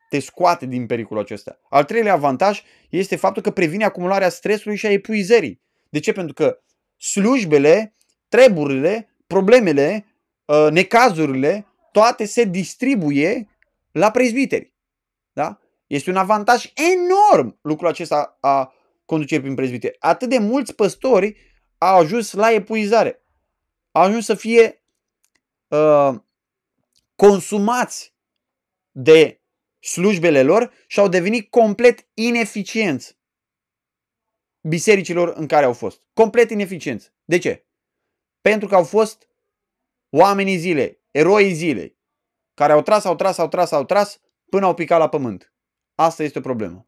te 0.10 0.20
scoate 0.20 0.66
din 0.66 0.86
pericolul 0.86 1.24
acesta. 1.24 1.60
Al 1.70 1.84
treilea 1.84 2.14
avantaj 2.14 2.64
este 2.90 3.16
faptul 3.16 3.42
că 3.42 3.52
previne 3.52 3.84
acumularea 3.84 4.30
stresului 4.30 4.78
și 4.78 4.86
a 4.86 4.92
epuizării. 4.92 5.62
De 5.94 6.00
ce? 6.00 6.12
Pentru 6.12 6.34
că 6.34 6.60
slujbele, 6.98 7.96
treburile, 8.28 9.10
problemele, 9.28 10.06
uh, 10.46 10.68
necazurile, 10.72 11.68
toate 11.92 12.26
se 12.26 12.44
distribuie 12.44 13.50
la 13.92 14.12
prezbiteri. 14.12 14.74
Da? 15.34 15.60
Este 15.88 16.10
un 16.10 16.16
avantaj 16.16 16.72
enorm 16.94 17.60
lucrul 17.62 17.88
acesta 17.88 18.38
a 18.40 18.74
conducerii 19.06 19.44
prin 19.44 19.56
prezbiteri. 19.56 19.96
Atât 20.00 20.30
de 20.30 20.38
mulți 20.38 20.76
păstori 20.76 21.36
au 21.78 22.00
ajuns 22.00 22.34
la 22.34 22.52
epuizare 22.52 23.24
au 23.92 24.04
ajuns 24.04 24.26
să 24.26 24.36
fie 24.36 24.84
uh, 25.68 26.14
consumați 27.16 28.14
de 28.92 29.42
slujbele 29.80 30.44
lor 30.44 30.72
și 30.88 31.00
au 31.00 31.08
devenit 31.08 31.50
complet 31.50 32.08
ineficienți 32.14 33.18
bisericilor 34.68 35.34
în 35.36 35.48
care 35.48 35.66
au 35.66 35.74
fost. 35.74 36.02
Complet 36.14 36.50
ineficienți. 36.50 37.12
De 37.26 37.38
ce? 37.38 37.66
Pentru 38.42 38.68
că 38.68 38.76
au 38.76 38.84
fost 38.84 39.28
oamenii 40.10 40.58
zilei, 40.58 41.02
eroii 41.12 41.54
zilei, 41.54 41.98
care 42.54 42.72
au 42.72 42.82
tras, 42.82 43.04
au 43.04 43.16
tras, 43.16 43.38
au 43.38 43.48
tras, 43.48 43.72
au 43.72 43.86
tras 43.86 44.20
până 44.50 44.66
au 44.66 44.74
picat 44.74 45.00
la 45.00 45.10
pământ. 45.10 45.54
Asta 45.96 46.24
este 46.24 46.38
o 46.38 46.42
problemă. 46.42 46.88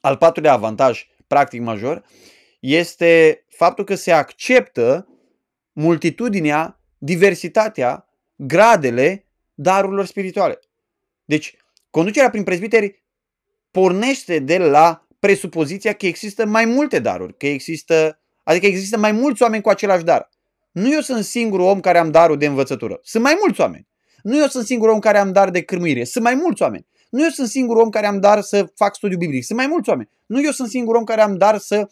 Al 0.00 0.16
patrulea 0.16 0.52
avantaj 0.52 1.06
practic 1.26 1.60
major 1.60 2.04
este 2.60 3.44
faptul 3.48 3.84
că 3.84 3.94
se 3.94 4.12
acceptă 4.12 5.08
multitudinea, 5.72 6.80
diversitatea, 6.98 8.08
gradele 8.36 9.26
darurilor 9.54 10.06
spirituale. 10.06 10.58
Deci, 11.24 11.56
conducerea 11.90 12.30
prin 12.30 12.44
prezbiteri 12.44 13.04
pornește 13.70 14.38
de 14.38 14.58
la 14.58 15.01
presupoziția 15.26 15.92
că 15.92 16.06
există 16.06 16.46
mai 16.46 16.64
multe 16.64 16.98
daruri, 16.98 17.36
că 17.36 17.46
există, 17.46 18.20
adică 18.42 18.66
există 18.66 18.98
mai 18.98 19.12
mulți 19.12 19.42
oameni 19.42 19.62
cu 19.62 19.68
același 19.68 20.04
dar. 20.04 20.28
Nu 20.72 20.92
eu 20.92 21.00
sunt 21.00 21.24
singurul 21.24 21.66
om 21.66 21.80
care 21.80 21.98
am 21.98 22.10
darul 22.10 22.38
de 22.38 22.46
învățătură. 22.46 22.98
Sunt 23.02 23.22
mai 23.22 23.36
mulți 23.40 23.60
oameni. 23.60 23.88
Nu 24.22 24.38
eu 24.38 24.46
sunt 24.46 24.64
singurul 24.64 24.94
om 24.94 25.00
care 25.00 25.18
am 25.18 25.32
dar 25.32 25.50
de 25.50 25.62
cârmuire. 25.62 26.04
Sunt 26.04 26.24
mai 26.24 26.34
mulți 26.34 26.62
oameni. 26.62 26.86
Nu 27.10 27.22
eu 27.22 27.28
sunt 27.28 27.48
singurul 27.48 27.82
om 27.82 27.88
care 27.88 28.06
am 28.06 28.20
dar 28.20 28.40
să 28.40 28.72
fac 28.74 28.94
studiu 28.94 29.16
biblic. 29.16 29.44
Sunt 29.44 29.58
mai 29.58 29.66
mulți 29.66 29.88
oameni. 29.88 30.10
Nu 30.26 30.42
eu 30.42 30.50
sunt 30.50 30.68
singurul 30.68 30.98
om 30.98 31.04
care 31.04 31.20
am 31.20 31.36
dar 31.36 31.58
să 31.58 31.88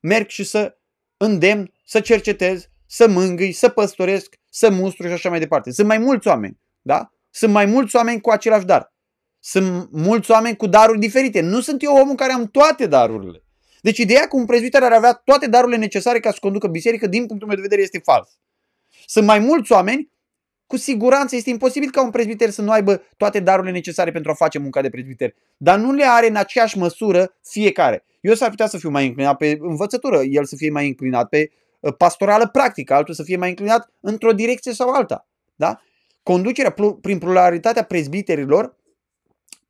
merg 0.00 0.28
și 0.28 0.44
să 0.44 0.76
îndemn, 1.16 1.72
să 1.84 2.00
cercetez, 2.00 2.68
să 2.86 3.08
mângâi, 3.08 3.52
să 3.52 3.68
păstoresc, 3.68 4.34
să 4.50 4.70
mustru 4.70 5.06
și 5.06 5.12
așa 5.12 5.28
mai 5.28 5.38
departe. 5.38 5.70
Sunt 5.70 5.86
mai 5.86 5.98
mulți 5.98 6.28
oameni, 6.28 6.58
da? 6.82 7.12
Sunt 7.30 7.52
mai 7.52 7.66
mulți 7.66 7.96
oameni 7.96 8.20
cu 8.20 8.30
același 8.30 8.64
dar. 8.64 8.92
Sunt 9.40 9.88
mulți 9.92 10.30
oameni 10.30 10.56
cu 10.56 10.66
daruri 10.66 10.98
diferite. 10.98 11.40
Nu 11.40 11.60
sunt 11.60 11.82
eu 11.82 11.96
omul 11.96 12.14
care 12.14 12.32
am 12.32 12.46
toate 12.46 12.86
darurile. 12.86 13.42
Deci 13.80 13.98
ideea 13.98 14.20
că 14.28 14.36
un 14.36 14.46
prezbiter 14.46 14.82
ar 14.82 14.92
avea 14.92 15.12
toate 15.12 15.46
darurile 15.46 15.78
necesare 15.78 16.20
ca 16.20 16.30
să 16.30 16.38
conducă 16.40 16.66
biserică, 16.66 17.06
din 17.06 17.26
punctul 17.26 17.48
meu 17.48 17.56
de 17.56 17.62
vedere, 17.62 17.82
este 17.82 17.98
fals. 17.98 18.28
Sunt 19.06 19.26
mai 19.26 19.38
mulți 19.38 19.72
oameni, 19.72 20.12
cu 20.66 20.76
siguranță 20.76 21.36
este 21.36 21.50
imposibil 21.50 21.90
ca 21.90 22.02
un 22.02 22.10
prezbiter 22.10 22.50
să 22.50 22.62
nu 22.62 22.70
aibă 22.70 23.02
toate 23.16 23.40
darurile 23.40 23.72
necesare 23.72 24.10
pentru 24.10 24.30
a 24.30 24.34
face 24.34 24.58
munca 24.58 24.80
de 24.80 24.90
prezbiter, 24.90 25.34
dar 25.56 25.78
nu 25.78 25.92
le 25.92 26.04
are 26.04 26.28
în 26.28 26.36
aceeași 26.36 26.78
măsură 26.78 27.36
fiecare. 27.42 28.04
Eu 28.20 28.34
s-ar 28.34 28.50
putea 28.50 28.66
să 28.66 28.78
fiu 28.78 28.90
mai 28.90 29.06
înclinat 29.06 29.36
pe 29.36 29.58
învățătură, 29.60 30.22
el 30.22 30.44
să 30.44 30.56
fie 30.56 30.70
mai 30.70 30.86
înclinat 30.86 31.28
pe 31.28 31.50
Uh, 31.80 31.94
pastorală 31.96 32.48
practică, 32.48 32.94
altul 32.94 33.14
să 33.14 33.22
fie 33.22 33.36
mai 33.36 33.48
înclinat 33.48 33.92
într-o 34.00 34.32
direcție 34.32 34.72
sau 34.72 34.90
alta. 34.90 35.28
Da? 35.56 35.80
Conducerea 36.22 36.74
prin 37.00 37.18
pluralitatea 37.18 37.84
prezbiterilor, 37.84 38.76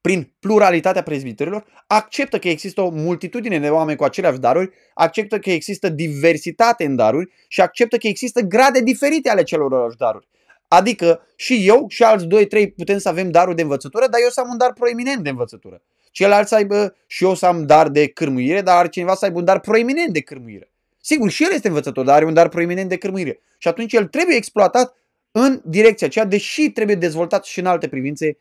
prin 0.00 0.32
pluralitatea 0.40 1.02
prezbiterilor, 1.02 1.84
acceptă 1.86 2.38
că 2.38 2.48
există 2.48 2.80
o 2.80 2.90
multitudine 2.90 3.58
de 3.58 3.68
oameni 3.68 3.96
cu 3.96 4.04
aceleași 4.04 4.38
daruri, 4.38 4.70
acceptă 4.94 5.38
că 5.38 5.50
există 5.50 5.88
diversitate 5.88 6.84
în 6.84 6.96
daruri 6.96 7.32
și 7.48 7.60
acceptă 7.60 7.96
că 7.96 8.06
există 8.06 8.40
grade 8.40 8.80
diferite 8.80 9.30
ale 9.30 9.42
celorlalți 9.42 9.96
daruri. 9.96 10.28
Adică 10.68 11.26
și 11.36 11.66
eu 11.66 11.84
și 11.88 12.02
alți 12.02 12.26
doi, 12.26 12.46
trei 12.46 12.70
putem 12.70 12.98
să 12.98 13.08
avem 13.08 13.30
darul 13.30 13.54
de 13.54 13.62
învățătură, 13.62 14.06
dar 14.10 14.20
eu 14.22 14.28
să 14.28 14.40
am 14.40 14.48
un 14.50 14.56
dar 14.56 14.72
proeminent 14.72 15.22
de 15.22 15.28
învățătură. 15.28 15.82
Ceilalți 16.10 16.48
să 16.48 16.54
aibă 16.54 16.96
și 17.06 17.24
eu 17.24 17.34
să 17.34 17.46
am 17.46 17.66
dar 17.66 17.88
de 17.88 18.08
cârmuire, 18.08 18.60
dar 18.60 18.88
cineva 18.88 19.14
să 19.14 19.24
aibă 19.24 19.38
un 19.38 19.44
dar 19.44 19.60
proeminent 19.60 20.12
de 20.12 20.20
cârmuire. 20.20 20.70
Sigur, 21.00 21.30
și 21.30 21.44
el 21.44 21.52
este 21.52 21.68
învățător, 21.68 22.04
dar 22.04 22.14
are 22.16 22.24
un 22.24 22.34
dar 22.34 22.48
proeminent 22.48 22.88
de 22.88 22.96
cârmuire. 22.96 23.40
Și 23.58 23.68
atunci 23.68 23.92
el 23.92 24.06
trebuie 24.06 24.36
exploatat 24.36 24.94
în 25.30 25.60
direcția 25.64 26.06
aceea, 26.06 26.24
deși 26.24 26.70
trebuie 26.70 26.96
dezvoltat 26.96 27.44
și 27.44 27.58
în 27.58 27.66
alte 27.66 27.88
privințe 27.88 28.38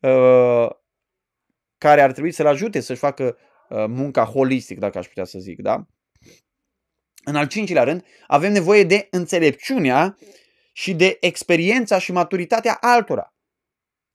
uh, 0.00 0.68
care 1.82 2.00
ar 2.00 2.12
trebui 2.12 2.32
să-l 2.32 2.46
ajute 2.46 2.80
să-și 2.80 2.98
facă 2.98 3.36
uh, 3.68 3.84
munca 3.88 4.24
holistic, 4.24 4.78
dacă 4.78 4.98
aș 4.98 5.06
putea 5.06 5.24
să 5.24 5.38
zic. 5.38 5.60
Da? 5.60 5.86
În 7.24 7.36
al 7.36 7.46
cincilea 7.46 7.82
rând, 7.82 8.04
avem 8.26 8.52
nevoie 8.52 8.84
de 8.84 9.08
înțelepciunea 9.10 10.16
și 10.72 10.94
de 10.94 11.16
experiența 11.20 11.98
și 11.98 12.12
maturitatea 12.12 12.78
altora. 12.80 13.34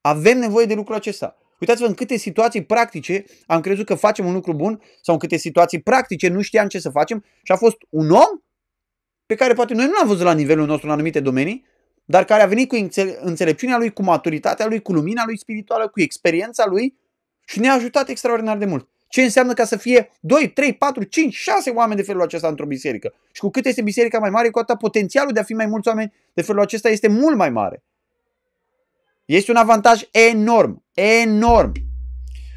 Avem 0.01 0.38
nevoie 0.38 0.65
de 0.65 0.74
lucrul 0.74 0.95
acesta. 0.95 1.38
Uitați-vă 1.59 1.88
în 1.88 1.93
câte 1.93 2.17
situații 2.17 2.63
practice 2.63 3.25
am 3.45 3.62
crezut 3.62 3.86
că 3.86 3.95
facem 3.95 4.25
un 4.25 4.33
lucru 4.33 4.53
bun 4.53 4.81
sau 5.01 5.13
în 5.13 5.19
câte 5.19 5.38
situații 5.38 5.81
practice 5.81 6.27
nu 6.27 6.41
știam 6.41 6.67
ce 6.67 6.79
să 6.79 6.89
facem 6.89 7.24
și 7.43 7.51
a 7.51 7.55
fost 7.55 7.77
un 7.89 8.09
om 8.09 8.41
pe 9.25 9.36
care 9.36 9.53
poate 9.53 9.74
noi 9.74 9.86
nu 9.86 9.91
l-am 9.91 10.07
văzut 10.07 10.24
la 10.24 10.33
nivelul 10.33 10.65
nostru 10.65 10.88
în 10.88 10.93
anumite 10.93 11.19
domenii, 11.19 11.65
dar 12.05 12.25
care 12.25 12.41
a 12.41 12.47
venit 12.47 12.67
cu 12.67 12.88
înțelepciunea 13.21 13.77
lui, 13.77 13.93
cu 13.93 14.03
maturitatea 14.03 14.67
lui, 14.67 14.81
cu 14.81 14.93
lumina 14.93 15.24
lui 15.25 15.38
spirituală, 15.38 15.88
cu 15.88 16.01
experiența 16.01 16.65
lui 16.65 17.05
și 17.48 17.60
ne-a 17.60 17.74
ajutat 17.74 18.10
extraordinar 18.10 18.58
de 18.58 18.66
mult. 18.66 18.89
Ce 19.08 19.22
înseamnă 19.22 19.54
ca 19.54 19.66
să 19.66 19.77
fie 19.77 20.12
2, 20.20 20.50
3, 20.50 20.74
4, 20.74 21.04
5, 21.04 21.34
6 21.34 21.70
oameni 21.70 22.00
de 22.00 22.06
felul 22.06 22.22
acesta 22.22 22.48
într-o 22.48 22.66
biserică. 22.66 23.13
Și 23.32 23.42
cu 23.42 23.50
cât 23.50 23.66
este 23.66 23.82
biserica 23.82 24.20
mai 24.20 24.30
mare, 24.30 24.50
cu 24.50 24.60
atât 24.60 24.77
potențialul 24.77 25.32
de 25.34 25.39
a 25.39 25.44
fi 25.44 25.54
mai 25.54 25.66
mulți 25.66 25.88
oameni 25.88 26.13
de 26.34 26.42
felul 26.42 26.62
acesta 26.62 26.89
este 26.89 27.08
mult 27.08 27.36
mai 27.36 27.50
mare. 27.50 27.84
Este 29.25 29.51
un 29.51 29.58
avantaj 29.58 30.01
enorm, 30.12 30.84
enorm. 30.94 31.72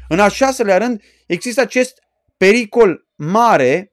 În 0.07 0.19
al 0.19 0.29
șaselea 0.29 0.77
rând, 0.77 1.01
există 1.25 1.61
acest 1.61 2.03
pericol 2.37 3.07
mare 3.15 3.91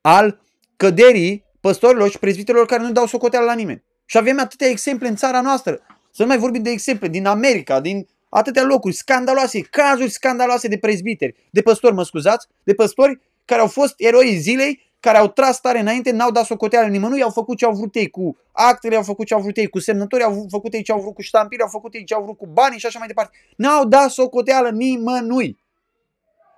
al 0.00 0.42
căderii 0.76 1.44
păstorilor 1.60 2.10
și 2.10 2.18
prezbiterilor 2.18 2.66
care 2.66 2.82
nu 2.82 2.92
dau 2.92 3.06
socoteală 3.06 3.46
la 3.46 3.54
nimeni. 3.54 3.84
Și 4.04 4.16
avem 4.16 4.40
atâtea 4.40 4.68
exemple 4.68 5.08
în 5.08 5.16
țara 5.16 5.40
noastră. 5.40 5.80
Să 6.10 6.22
nu 6.22 6.28
mai 6.28 6.38
vorbim 6.38 6.62
de 6.62 6.70
exemple 6.70 7.08
din 7.08 7.26
America, 7.26 7.80
din 7.80 8.08
atâtea 8.36 8.62
locuri 8.62 8.94
scandaloase, 8.94 9.60
cazuri 9.60 10.10
scandaloase 10.10 10.68
de 10.68 10.78
prezbiteri, 10.78 11.34
de 11.50 11.62
păstori, 11.62 11.94
mă 11.94 12.02
scuzați, 12.02 12.46
de 12.62 12.74
păstori 12.74 13.20
care 13.44 13.60
au 13.60 13.66
fost 13.66 13.94
eroi 13.96 14.36
zilei, 14.36 14.92
care 15.00 15.18
au 15.18 15.28
tras 15.28 15.60
tare 15.60 15.78
înainte, 15.78 16.10
n-au 16.10 16.30
dat 16.30 16.44
socoteală 16.44 16.88
nimănui, 16.88 17.22
au 17.22 17.30
făcut 17.30 17.56
ce 17.56 17.64
au 17.64 17.72
vrut 17.72 17.94
ei 17.94 18.10
cu 18.10 18.36
actele, 18.52 18.96
au 18.96 19.02
făcut 19.02 19.26
ce 19.26 19.34
au 19.34 19.40
vrut 19.40 19.56
ei 19.56 19.66
cu 19.66 19.78
semnători, 19.78 20.22
au 20.22 20.46
făcut 20.50 20.74
ei 20.74 20.82
ce 20.82 20.92
au 20.92 21.00
vrut 21.00 21.14
cu 21.14 21.22
ștampile, 21.22 21.62
au 21.62 21.68
făcut 21.68 21.94
ei 21.94 22.04
ce 22.04 22.14
au 22.14 22.22
vrut 22.22 22.36
cu 22.36 22.46
banii 22.46 22.78
și 22.78 22.86
așa 22.86 22.98
mai 22.98 23.08
departe. 23.08 23.36
N-au 23.56 23.84
dat 23.84 24.10
socoteală 24.10 24.70
nimănui. 24.70 25.58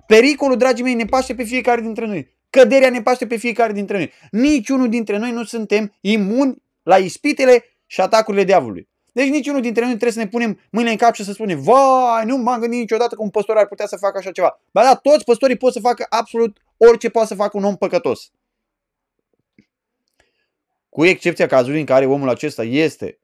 Pericolul, 0.06 0.56
dragii 0.56 0.84
mei, 0.84 0.94
ne 0.94 1.04
paște 1.04 1.34
pe 1.34 1.44
fiecare 1.44 1.80
dintre 1.80 2.06
noi. 2.06 2.34
Căderea 2.50 2.90
ne 2.90 3.02
paște 3.02 3.26
pe 3.26 3.36
fiecare 3.36 3.72
dintre 3.72 3.96
noi. 3.96 4.12
Niciunul 4.30 4.88
dintre 4.88 5.16
noi 5.16 5.32
nu 5.32 5.44
suntem 5.44 5.92
imuni 6.00 6.62
la 6.82 6.96
ispitele 6.96 7.64
și 7.86 8.00
atacurile 8.00 8.44
diavolului. 8.44 8.88
Deci 9.16 9.28
niciunul 9.28 9.60
dintre 9.60 9.80
noi 9.80 9.90
nu 9.90 9.96
trebuie 9.96 10.24
să 10.24 10.24
ne 10.24 10.28
punem 10.28 10.60
mâine 10.70 10.90
în 10.90 10.96
cap 10.96 11.14
și 11.14 11.24
să 11.24 11.32
spunem 11.32 11.60
Vai, 11.60 12.24
nu 12.24 12.36
m-am 12.36 12.60
gândit 12.60 12.78
niciodată 12.78 13.14
că 13.14 13.22
un 13.22 13.30
păstor 13.30 13.56
ar 13.56 13.66
putea 13.66 13.86
să 13.86 13.96
facă 13.96 14.18
așa 14.18 14.30
ceva. 14.30 14.60
Ba 14.72 14.82
da, 14.82 14.94
toți 14.94 15.24
păstorii 15.24 15.56
pot 15.56 15.72
să 15.72 15.80
facă 15.80 16.06
absolut 16.08 16.58
orice 16.76 17.08
poate 17.08 17.28
să 17.28 17.34
facă 17.34 17.56
un 17.56 17.64
om 17.64 17.76
păcătos. 17.76 18.30
Cu 20.88 21.04
excepția 21.04 21.46
cazului 21.46 21.80
în 21.80 21.86
care 21.86 22.06
omul 22.06 22.28
acesta 22.28 22.62
este 22.62 23.18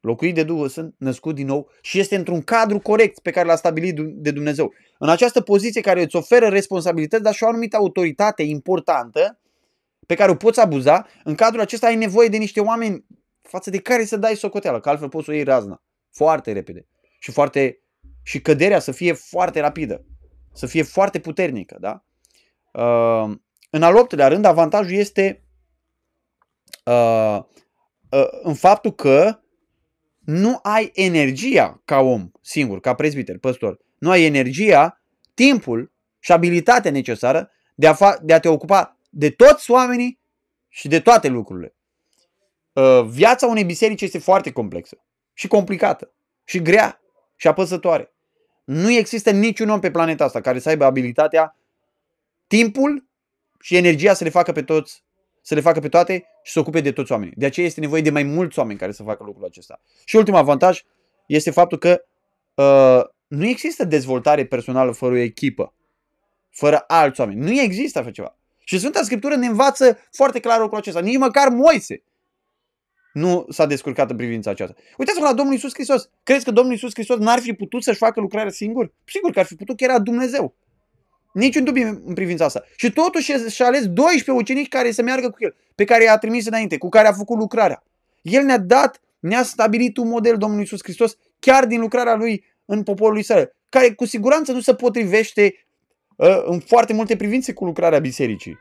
locuit 0.00 0.34
de 0.34 0.42
Duhul 0.42 0.68
Sfânt, 0.68 0.94
născut 0.98 1.34
din 1.34 1.46
nou 1.46 1.70
și 1.80 1.98
este 1.98 2.16
într-un 2.16 2.42
cadru 2.42 2.78
corect 2.78 3.18
pe 3.18 3.30
care 3.30 3.46
l-a 3.46 3.56
stabilit 3.56 3.94
de 3.98 4.30
Dumnezeu. 4.30 4.72
În 4.98 5.08
această 5.08 5.40
poziție 5.40 5.80
care 5.80 6.02
îți 6.02 6.16
oferă 6.16 6.48
responsabilități, 6.48 7.22
dar 7.22 7.34
și 7.34 7.42
o 7.42 7.48
anumită 7.48 7.76
autoritate 7.76 8.42
importantă 8.42 9.38
pe 10.06 10.14
care 10.14 10.30
o 10.30 10.34
poți 10.34 10.60
abuza, 10.60 11.06
în 11.24 11.34
cadrul 11.34 11.60
acesta 11.60 11.86
ai 11.86 11.96
nevoie 11.96 12.28
de 12.28 12.36
niște 12.36 12.60
oameni 12.60 13.04
față 13.48 13.70
de 13.70 13.78
care 13.78 14.04
să 14.04 14.16
dai 14.16 14.36
socoteală, 14.36 14.80
că 14.80 14.88
altfel 14.88 15.08
poți 15.08 15.24
să 15.24 15.30
o 15.30 15.34
iei 15.34 15.44
razna 15.44 15.82
foarte 16.10 16.52
repede 16.52 16.86
și, 17.18 17.30
foarte, 17.30 17.80
și 18.22 18.40
căderea 18.40 18.78
să 18.78 18.92
fie 18.92 19.12
foarte 19.12 19.60
rapidă, 19.60 20.04
să 20.52 20.66
fie 20.66 20.82
foarte 20.82 21.18
puternică. 21.18 21.76
Da? 21.80 22.04
Uh, 22.72 23.36
în 23.70 23.82
al 23.82 23.96
optelea 23.96 24.28
rând, 24.28 24.44
avantajul 24.44 24.92
este 24.92 25.44
uh, 26.84 27.38
uh, 28.10 28.28
în 28.42 28.54
faptul 28.54 28.92
că 28.94 29.38
nu 30.24 30.58
ai 30.62 30.90
energia 30.94 31.82
ca 31.84 32.00
om 32.00 32.30
singur, 32.40 32.80
ca 32.80 32.94
prezbiter, 32.94 33.38
păstor. 33.38 33.78
Nu 33.98 34.10
ai 34.10 34.24
energia, 34.24 35.02
timpul 35.34 35.92
și 36.18 36.32
abilitatea 36.32 36.90
necesară 36.90 37.50
de 37.74 37.86
a, 37.86 37.94
fa- 37.94 38.20
de 38.22 38.32
a 38.32 38.40
te 38.40 38.48
ocupa 38.48 38.98
de 39.10 39.30
toți 39.30 39.70
oamenii 39.70 40.20
și 40.68 40.88
de 40.88 41.00
toate 41.00 41.28
lucrurile. 41.28 41.73
Uh, 42.74 43.04
viața 43.08 43.46
unei 43.46 43.64
biserici 43.64 44.00
este 44.00 44.18
foarte 44.18 44.52
complexă 44.52 44.96
și 45.32 45.48
complicată 45.48 46.12
și 46.44 46.62
grea 46.62 47.00
și 47.36 47.48
apăsătoare. 47.48 48.12
Nu 48.64 48.90
există 48.90 49.30
niciun 49.30 49.68
om 49.68 49.80
pe 49.80 49.90
planeta 49.90 50.24
asta 50.24 50.40
care 50.40 50.58
să 50.58 50.68
aibă 50.68 50.84
abilitatea, 50.84 51.56
timpul 52.46 53.06
și 53.60 53.76
energia 53.76 54.14
să 54.14 54.24
le 54.24 54.30
facă 54.30 54.52
pe 54.52 54.62
toți, 54.62 55.04
să 55.42 55.54
le 55.54 55.60
facă 55.60 55.80
pe 55.80 55.88
toate 55.88 56.24
și 56.42 56.52
să 56.52 56.58
ocupe 56.58 56.80
de 56.80 56.92
toți 56.92 57.12
oamenii. 57.12 57.34
De 57.36 57.46
aceea 57.46 57.66
este 57.66 57.80
nevoie 57.80 58.02
de 58.02 58.10
mai 58.10 58.22
mulți 58.22 58.58
oameni 58.58 58.78
care 58.78 58.92
să 58.92 59.02
facă 59.02 59.24
lucrul 59.24 59.44
acesta. 59.44 59.80
Și 60.04 60.16
ultimul 60.16 60.38
avantaj 60.38 60.84
este 61.26 61.50
faptul 61.50 61.78
că 61.78 62.04
uh, 62.54 63.04
nu 63.26 63.46
există 63.46 63.84
dezvoltare 63.84 64.46
personală 64.46 64.92
fără 64.92 65.14
o 65.14 65.18
echipă, 65.18 65.74
fără 66.50 66.84
alți 66.86 67.20
oameni. 67.20 67.40
Nu 67.40 67.60
există 67.60 67.98
așa 67.98 68.10
ceva. 68.10 68.36
Și 68.64 68.78
Sfânta 68.78 69.02
Scriptură 69.02 69.36
ne 69.36 69.46
învață 69.46 69.98
foarte 70.10 70.40
clar 70.40 70.60
lucrul 70.60 70.78
acesta. 70.78 71.00
Nici 71.00 71.16
măcar 71.16 71.48
Moise 71.48 72.02
nu 73.14 73.46
s-a 73.48 73.66
descurcat 73.66 74.10
în 74.10 74.16
privința 74.16 74.50
aceasta. 74.50 74.76
Uitați-vă 74.98 75.24
la 75.24 75.32
Domnul 75.32 75.54
Isus 75.54 75.72
Hristos. 75.74 76.08
Crezi 76.22 76.44
că 76.44 76.50
Domnul 76.50 76.74
Isus 76.74 76.90
Hristos 76.92 77.18
n-ar 77.18 77.38
fi 77.38 77.52
putut 77.52 77.82
să-și 77.82 77.98
facă 77.98 78.20
lucrarea 78.20 78.50
singur? 78.50 78.92
Sigur 79.04 79.30
că 79.30 79.38
ar 79.38 79.44
fi 79.44 79.54
putut, 79.54 79.76
că 79.76 79.84
era 79.84 79.98
Dumnezeu. 79.98 80.54
Niciun 81.32 81.64
dubiu 81.64 82.02
în 82.04 82.14
privința 82.14 82.44
asta. 82.44 82.62
Și 82.76 82.92
totuși 82.92 83.32
și-a 83.32 83.66
ales 83.66 83.86
12 83.86 84.30
ucenici 84.30 84.68
care 84.68 84.90
să 84.90 85.02
meargă 85.02 85.30
cu 85.30 85.36
el, 85.38 85.56
pe 85.74 85.84
care 85.84 86.04
i-a 86.04 86.18
trimis 86.18 86.46
înainte, 86.46 86.78
cu 86.78 86.88
care 86.88 87.08
a 87.08 87.12
făcut 87.12 87.38
lucrarea. 87.38 87.82
El 88.22 88.44
ne-a 88.44 88.58
dat, 88.58 89.00
ne-a 89.18 89.42
stabilit 89.42 89.96
un 89.96 90.08
model 90.08 90.36
Domnul 90.36 90.62
Isus 90.62 90.82
Hristos, 90.82 91.16
chiar 91.38 91.66
din 91.66 91.80
lucrarea 91.80 92.14
lui 92.14 92.44
în 92.64 92.82
poporul 92.82 93.18
Israel, 93.18 93.56
care 93.68 93.92
cu 93.92 94.04
siguranță 94.04 94.52
nu 94.52 94.60
se 94.60 94.74
potrivește 94.74 95.66
uh, 96.16 96.42
în 96.44 96.60
foarte 96.60 96.92
multe 96.92 97.16
privințe 97.16 97.52
cu 97.52 97.64
lucrarea 97.64 97.98
bisericii. 97.98 98.58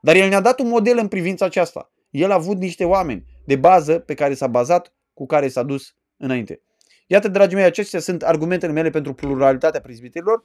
Dar 0.00 0.14
el 0.14 0.28
ne-a 0.28 0.40
dat 0.40 0.60
un 0.60 0.68
model 0.68 0.98
în 0.98 1.08
privința 1.08 1.44
aceasta. 1.44 1.91
El 2.12 2.30
a 2.30 2.34
avut 2.34 2.58
niște 2.58 2.84
oameni 2.84 3.24
de 3.44 3.56
bază 3.56 3.98
pe 3.98 4.14
care 4.14 4.34
s-a 4.34 4.46
bazat, 4.46 4.92
cu 5.14 5.26
care 5.26 5.48
s-a 5.48 5.62
dus 5.62 5.94
înainte. 6.16 6.60
Iată, 7.06 7.28
dragii 7.28 7.56
mei, 7.56 7.64
acestea 7.64 8.00
sunt 8.00 8.22
argumentele 8.22 8.72
mele 8.72 8.90
pentru 8.90 9.14
pluralitatea 9.14 9.80
prezbiterilor, 9.80 10.44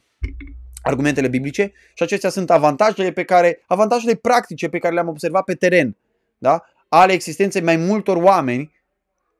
argumentele 0.81 1.27
biblice 1.27 1.71
și 1.93 2.03
acestea 2.03 2.29
sunt 2.29 2.49
avantajele 2.49 3.11
pe 3.11 3.23
care, 3.23 3.63
avantajele 3.67 4.15
practice 4.15 4.69
pe 4.69 4.77
care 4.77 4.93
le-am 4.93 5.07
observat 5.07 5.43
pe 5.43 5.53
teren, 5.53 5.97
da? 6.37 6.63
ale 6.89 7.13
existenței 7.13 7.61
mai 7.61 7.75
multor 7.75 8.17
oameni 8.17 8.71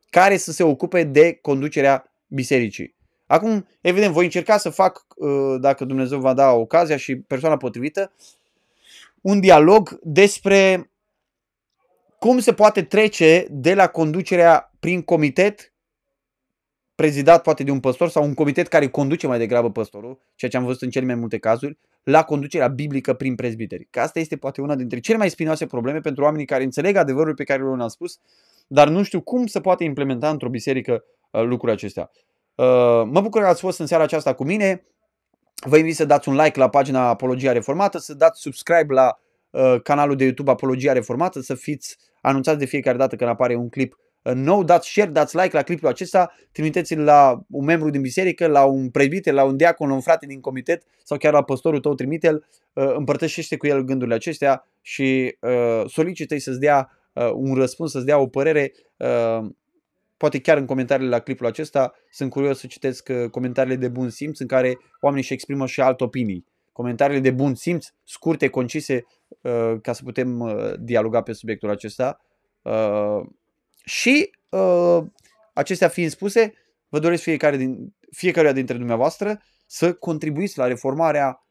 care 0.09 0.37
să 0.37 0.51
se 0.51 0.63
ocupe 0.63 1.03
de 1.03 1.33
conducerea 1.41 2.11
bisericii. 2.27 2.95
Acum, 3.27 3.67
evident, 3.81 4.13
voi 4.13 4.23
încerca 4.23 4.57
să 4.57 4.69
fac, 4.69 5.05
uh, 5.15 5.55
dacă 5.59 5.85
Dumnezeu 5.85 6.19
va 6.19 6.33
da 6.33 6.51
ocazia 6.51 6.97
și 6.97 7.15
persoana 7.15 7.57
potrivită, 7.57 8.11
un 9.21 9.39
dialog 9.39 9.99
despre 10.03 10.89
cum 12.19 12.39
se 12.39 12.53
poate 12.53 12.83
trece 12.83 13.47
de 13.49 13.73
la 13.73 13.87
conducerea 13.87 14.73
prin 14.79 15.01
comitet, 15.01 15.73
prezidat 16.95 17.41
poate 17.41 17.63
de 17.63 17.71
un 17.71 17.79
păstor 17.79 18.09
sau 18.09 18.23
un 18.23 18.33
comitet 18.33 18.67
care 18.67 18.87
conduce 18.87 19.27
mai 19.27 19.37
degrabă 19.37 19.71
păstorul, 19.71 20.19
ceea 20.35 20.51
ce 20.51 20.57
am 20.57 20.65
văzut 20.65 20.81
în 20.81 20.89
cele 20.89 21.05
mai 21.05 21.15
multe 21.15 21.37
cazuri, 21.37 21.77
la 22.03 22.23
conducerea 22.23 22.67
biblică 22.67 23.13
prin 23.13 23.35
prezbiteri. 23.35 23.87
Că 23.89 23.99
asta 23.99 24.19
este 24.19 24.37
poate 24.37 24.61
una 24.61 24.75
dintre 24.75 24.99
cele 24.99 25.17
mai 25.17 25.29
spinoase 25.29 25.65
probleme 25.65 25.99
pentru 25.99 26.23
oamenii 26.23 26.45
care 26.45 26.63
înțeleg 26.63 26.95
adevărul 26.95 27.33
pe 27.33 27.43
care 27.43 27.63
l-am 27.63 27.87
spus, 27.87 28.19
dar 28.67 28.87
nu 28.87 29.03
știu 29.03 29.21
cum 29.21 29.45
se 29.45 29.59
poate 29.59 29.83
implementa 29.83 30.29
într-o 30.29 30.49
biserică 30.49 31.03
uh, 31.31 31.41
lucrurile 31.41 31.71
acestea. 31.71 32.11
Uh, 32.55 32.65
mă 33.05 33.21
bucur 33.21 33.41
că 33.41 33.47
ați 33.47 33.61
fost 33.61 33.79
în 33.79 33.85
seara 33.85 34.03
aceasta 34.03 34.33
cu 34.33 34.43
mine. 34.43 34.85
Vă 35.65 35.77
invit 35.77 35.95
să 35.95 36.05
dați 36.05 36.29
un 36.29 36.35
like 36.35 36.59
la 36.59 36.69
pagina 36.69 37.07
Apologia 37.07 37.51
Reformată, 37.51 37.97
să 37.97 38.13
dați 38.13 38.41
subscribe 38.41 38.93
la 38.93 39.05
uh, 39.19 39.26
canalul 39.83 40.15
de 40.15 40.23
YouTube 40.23 40.51
Apologia 40.51 40.93
Reformată, 40.93 41.39
să 41.39 41.55
fiți 41.55 41.97
anunțați 42.21 42.57
de 42.57 42.65
fiecare 42.65 42.97
dată 42.97 43.15
când 43.15 43.29
apare 43.29 43.55
un 43.55 43.69
clip 43.69 43.97
uh, 44.21 44.33
nou, 44.33 44.63
dați 44.63 44.89
share, 44.89 45.09
dați 45.09 45.35
like 45.35 45.55
la 45.55 45.61
clipul 45.61 45.87
acesta, 45.87 46.33
trimiteți-l 46.51 46.99
la 46.99 47.45
un 47.49 47.65
membru 47.65 47.89
din 47.89 48.01
biserică, 48.01 48.47
la 48.47 48.63
un 48.63 48.89
prezbiter, 48.89 49.33
la 49.33 49.43
un 49.43 49.57
diacon, 49.57 49.87
la 49.87 49.93
un 49.93 50.01
frate 50.01 50.25
din 50.25 50.39
comitet 50.39 50.83
sau 51.03 51.17
chiar 51.17 51.33
la 51.33 51.43
păstorul 51.43 51.79
tău, 51.79 51.93
trimite-l, 51.93 52.45
uh, 52.73 52.93
împărtășește 52.95 53.57
cu 53.57 53.67
el 53.67 53.81
gândurile 53.81 54.15
acestea 54.15 54.67
și 54.81 55.37
uh, 55.39 55.89
solicită-i 55.89 56.39
să-ți 56.39 56.59
dea 56.59 56.91
un 57.33 57.55
răspuns, 57.55 57.91
să-ți 57.91 58.05
dea 58.05 58.19
o 58.19 58.27
părere, 58.27 58.73
poate 60.17 60.39
chiar 60.39 60.57
în 60.57 60.65
comentariile 60.65 61.09
la 61.09 61.19
clipul 61.19 61.45
acesta. 61.45 61.93
Sunt 62.11 62.29
curios 62.29 62.59
să 62.59 62.67
citesc 62.67 63.09
comentariile 63.31 63.75
de 63.77 63.87
bun 63.87 64.09
simț 64.09 64.39
în 64.39 64.47
care 64.47 64.77
oamenii 65.01 65.23
își 65.23 65.33
exprimă 65.33 65.65
și 65.65 65.81
alte 65.81 66.03
opinii. 66.03 66.45
Comentariile 66.77 67.21
de 67.21 67.31
bun 67.31 67.55
simț, 67.55 67.87
scurte, 68.03 68.47
concise, 68.47 69.05
Uh, 69.41 69.81
ca 69.81 69.93
să 69.93 70.03
putem 70.03 70.39
uh, 70.39 70.73
dialoga 70.79 71.21
pe 71.21 71.33
subiectul 71.33 71.69
acesta. 71.69 72.21
Uh, 72.61 73.21
și 73.85 74.31
acestea 75.53 75.87
fiind 75.87 76.11
spuse, 76.11 76.53
vă 76.89 76.99
doresc 76.99 77.23
fiecare, 77.23 77.57
din, 77.57 77.93
fiecare 78.11 78.53
dintre 78.53 78.77
dumneavoastră 78.77 79.41
să 79.65 79.93
contribuiți 79.93 80.57
la 80.57 80.67
reformarea 80.67 81.45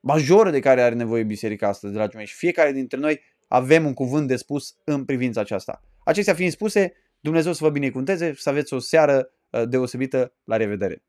majoră 0.00 0.50
de 0.50 0.60
care 0.60 0.82
are 0.82 0.94
nevoie 0.94 1.22
biserica 1.22 1.68
astăzi, 1.68 1.92
dragii 1.92 2.16
mei. 2.16 2.26
Și 2.26 2.34
fiecare 2.34 2.72
dintre 2.72 2.98
noi 2.98 3.20
avem 3.48 3.86
un 3.86 3.94
cuvânt 3.94 4.28
de 4.28 4.36
spus 4.36 4.76
în 4.84 5.04
privința 5.04 5.40
aceasta. 5.40 5.82
Acestea 6.04 6.34
fiind 6.34 6.52
spuse, 6.52 6.92
Dumnezeu 7.20 7.52
să 7.52 7.64
vă 7.64 7.70
binecuvânteze 7.70 8.32
și 8.32 8.42
să 8.42 8.48
aveți 8.48 8.74
o 8.74 8.78
seară 8.78 9.30
deosebită. 9.68 10.32
La 10.44 10.56
revedere! 10.56 11.02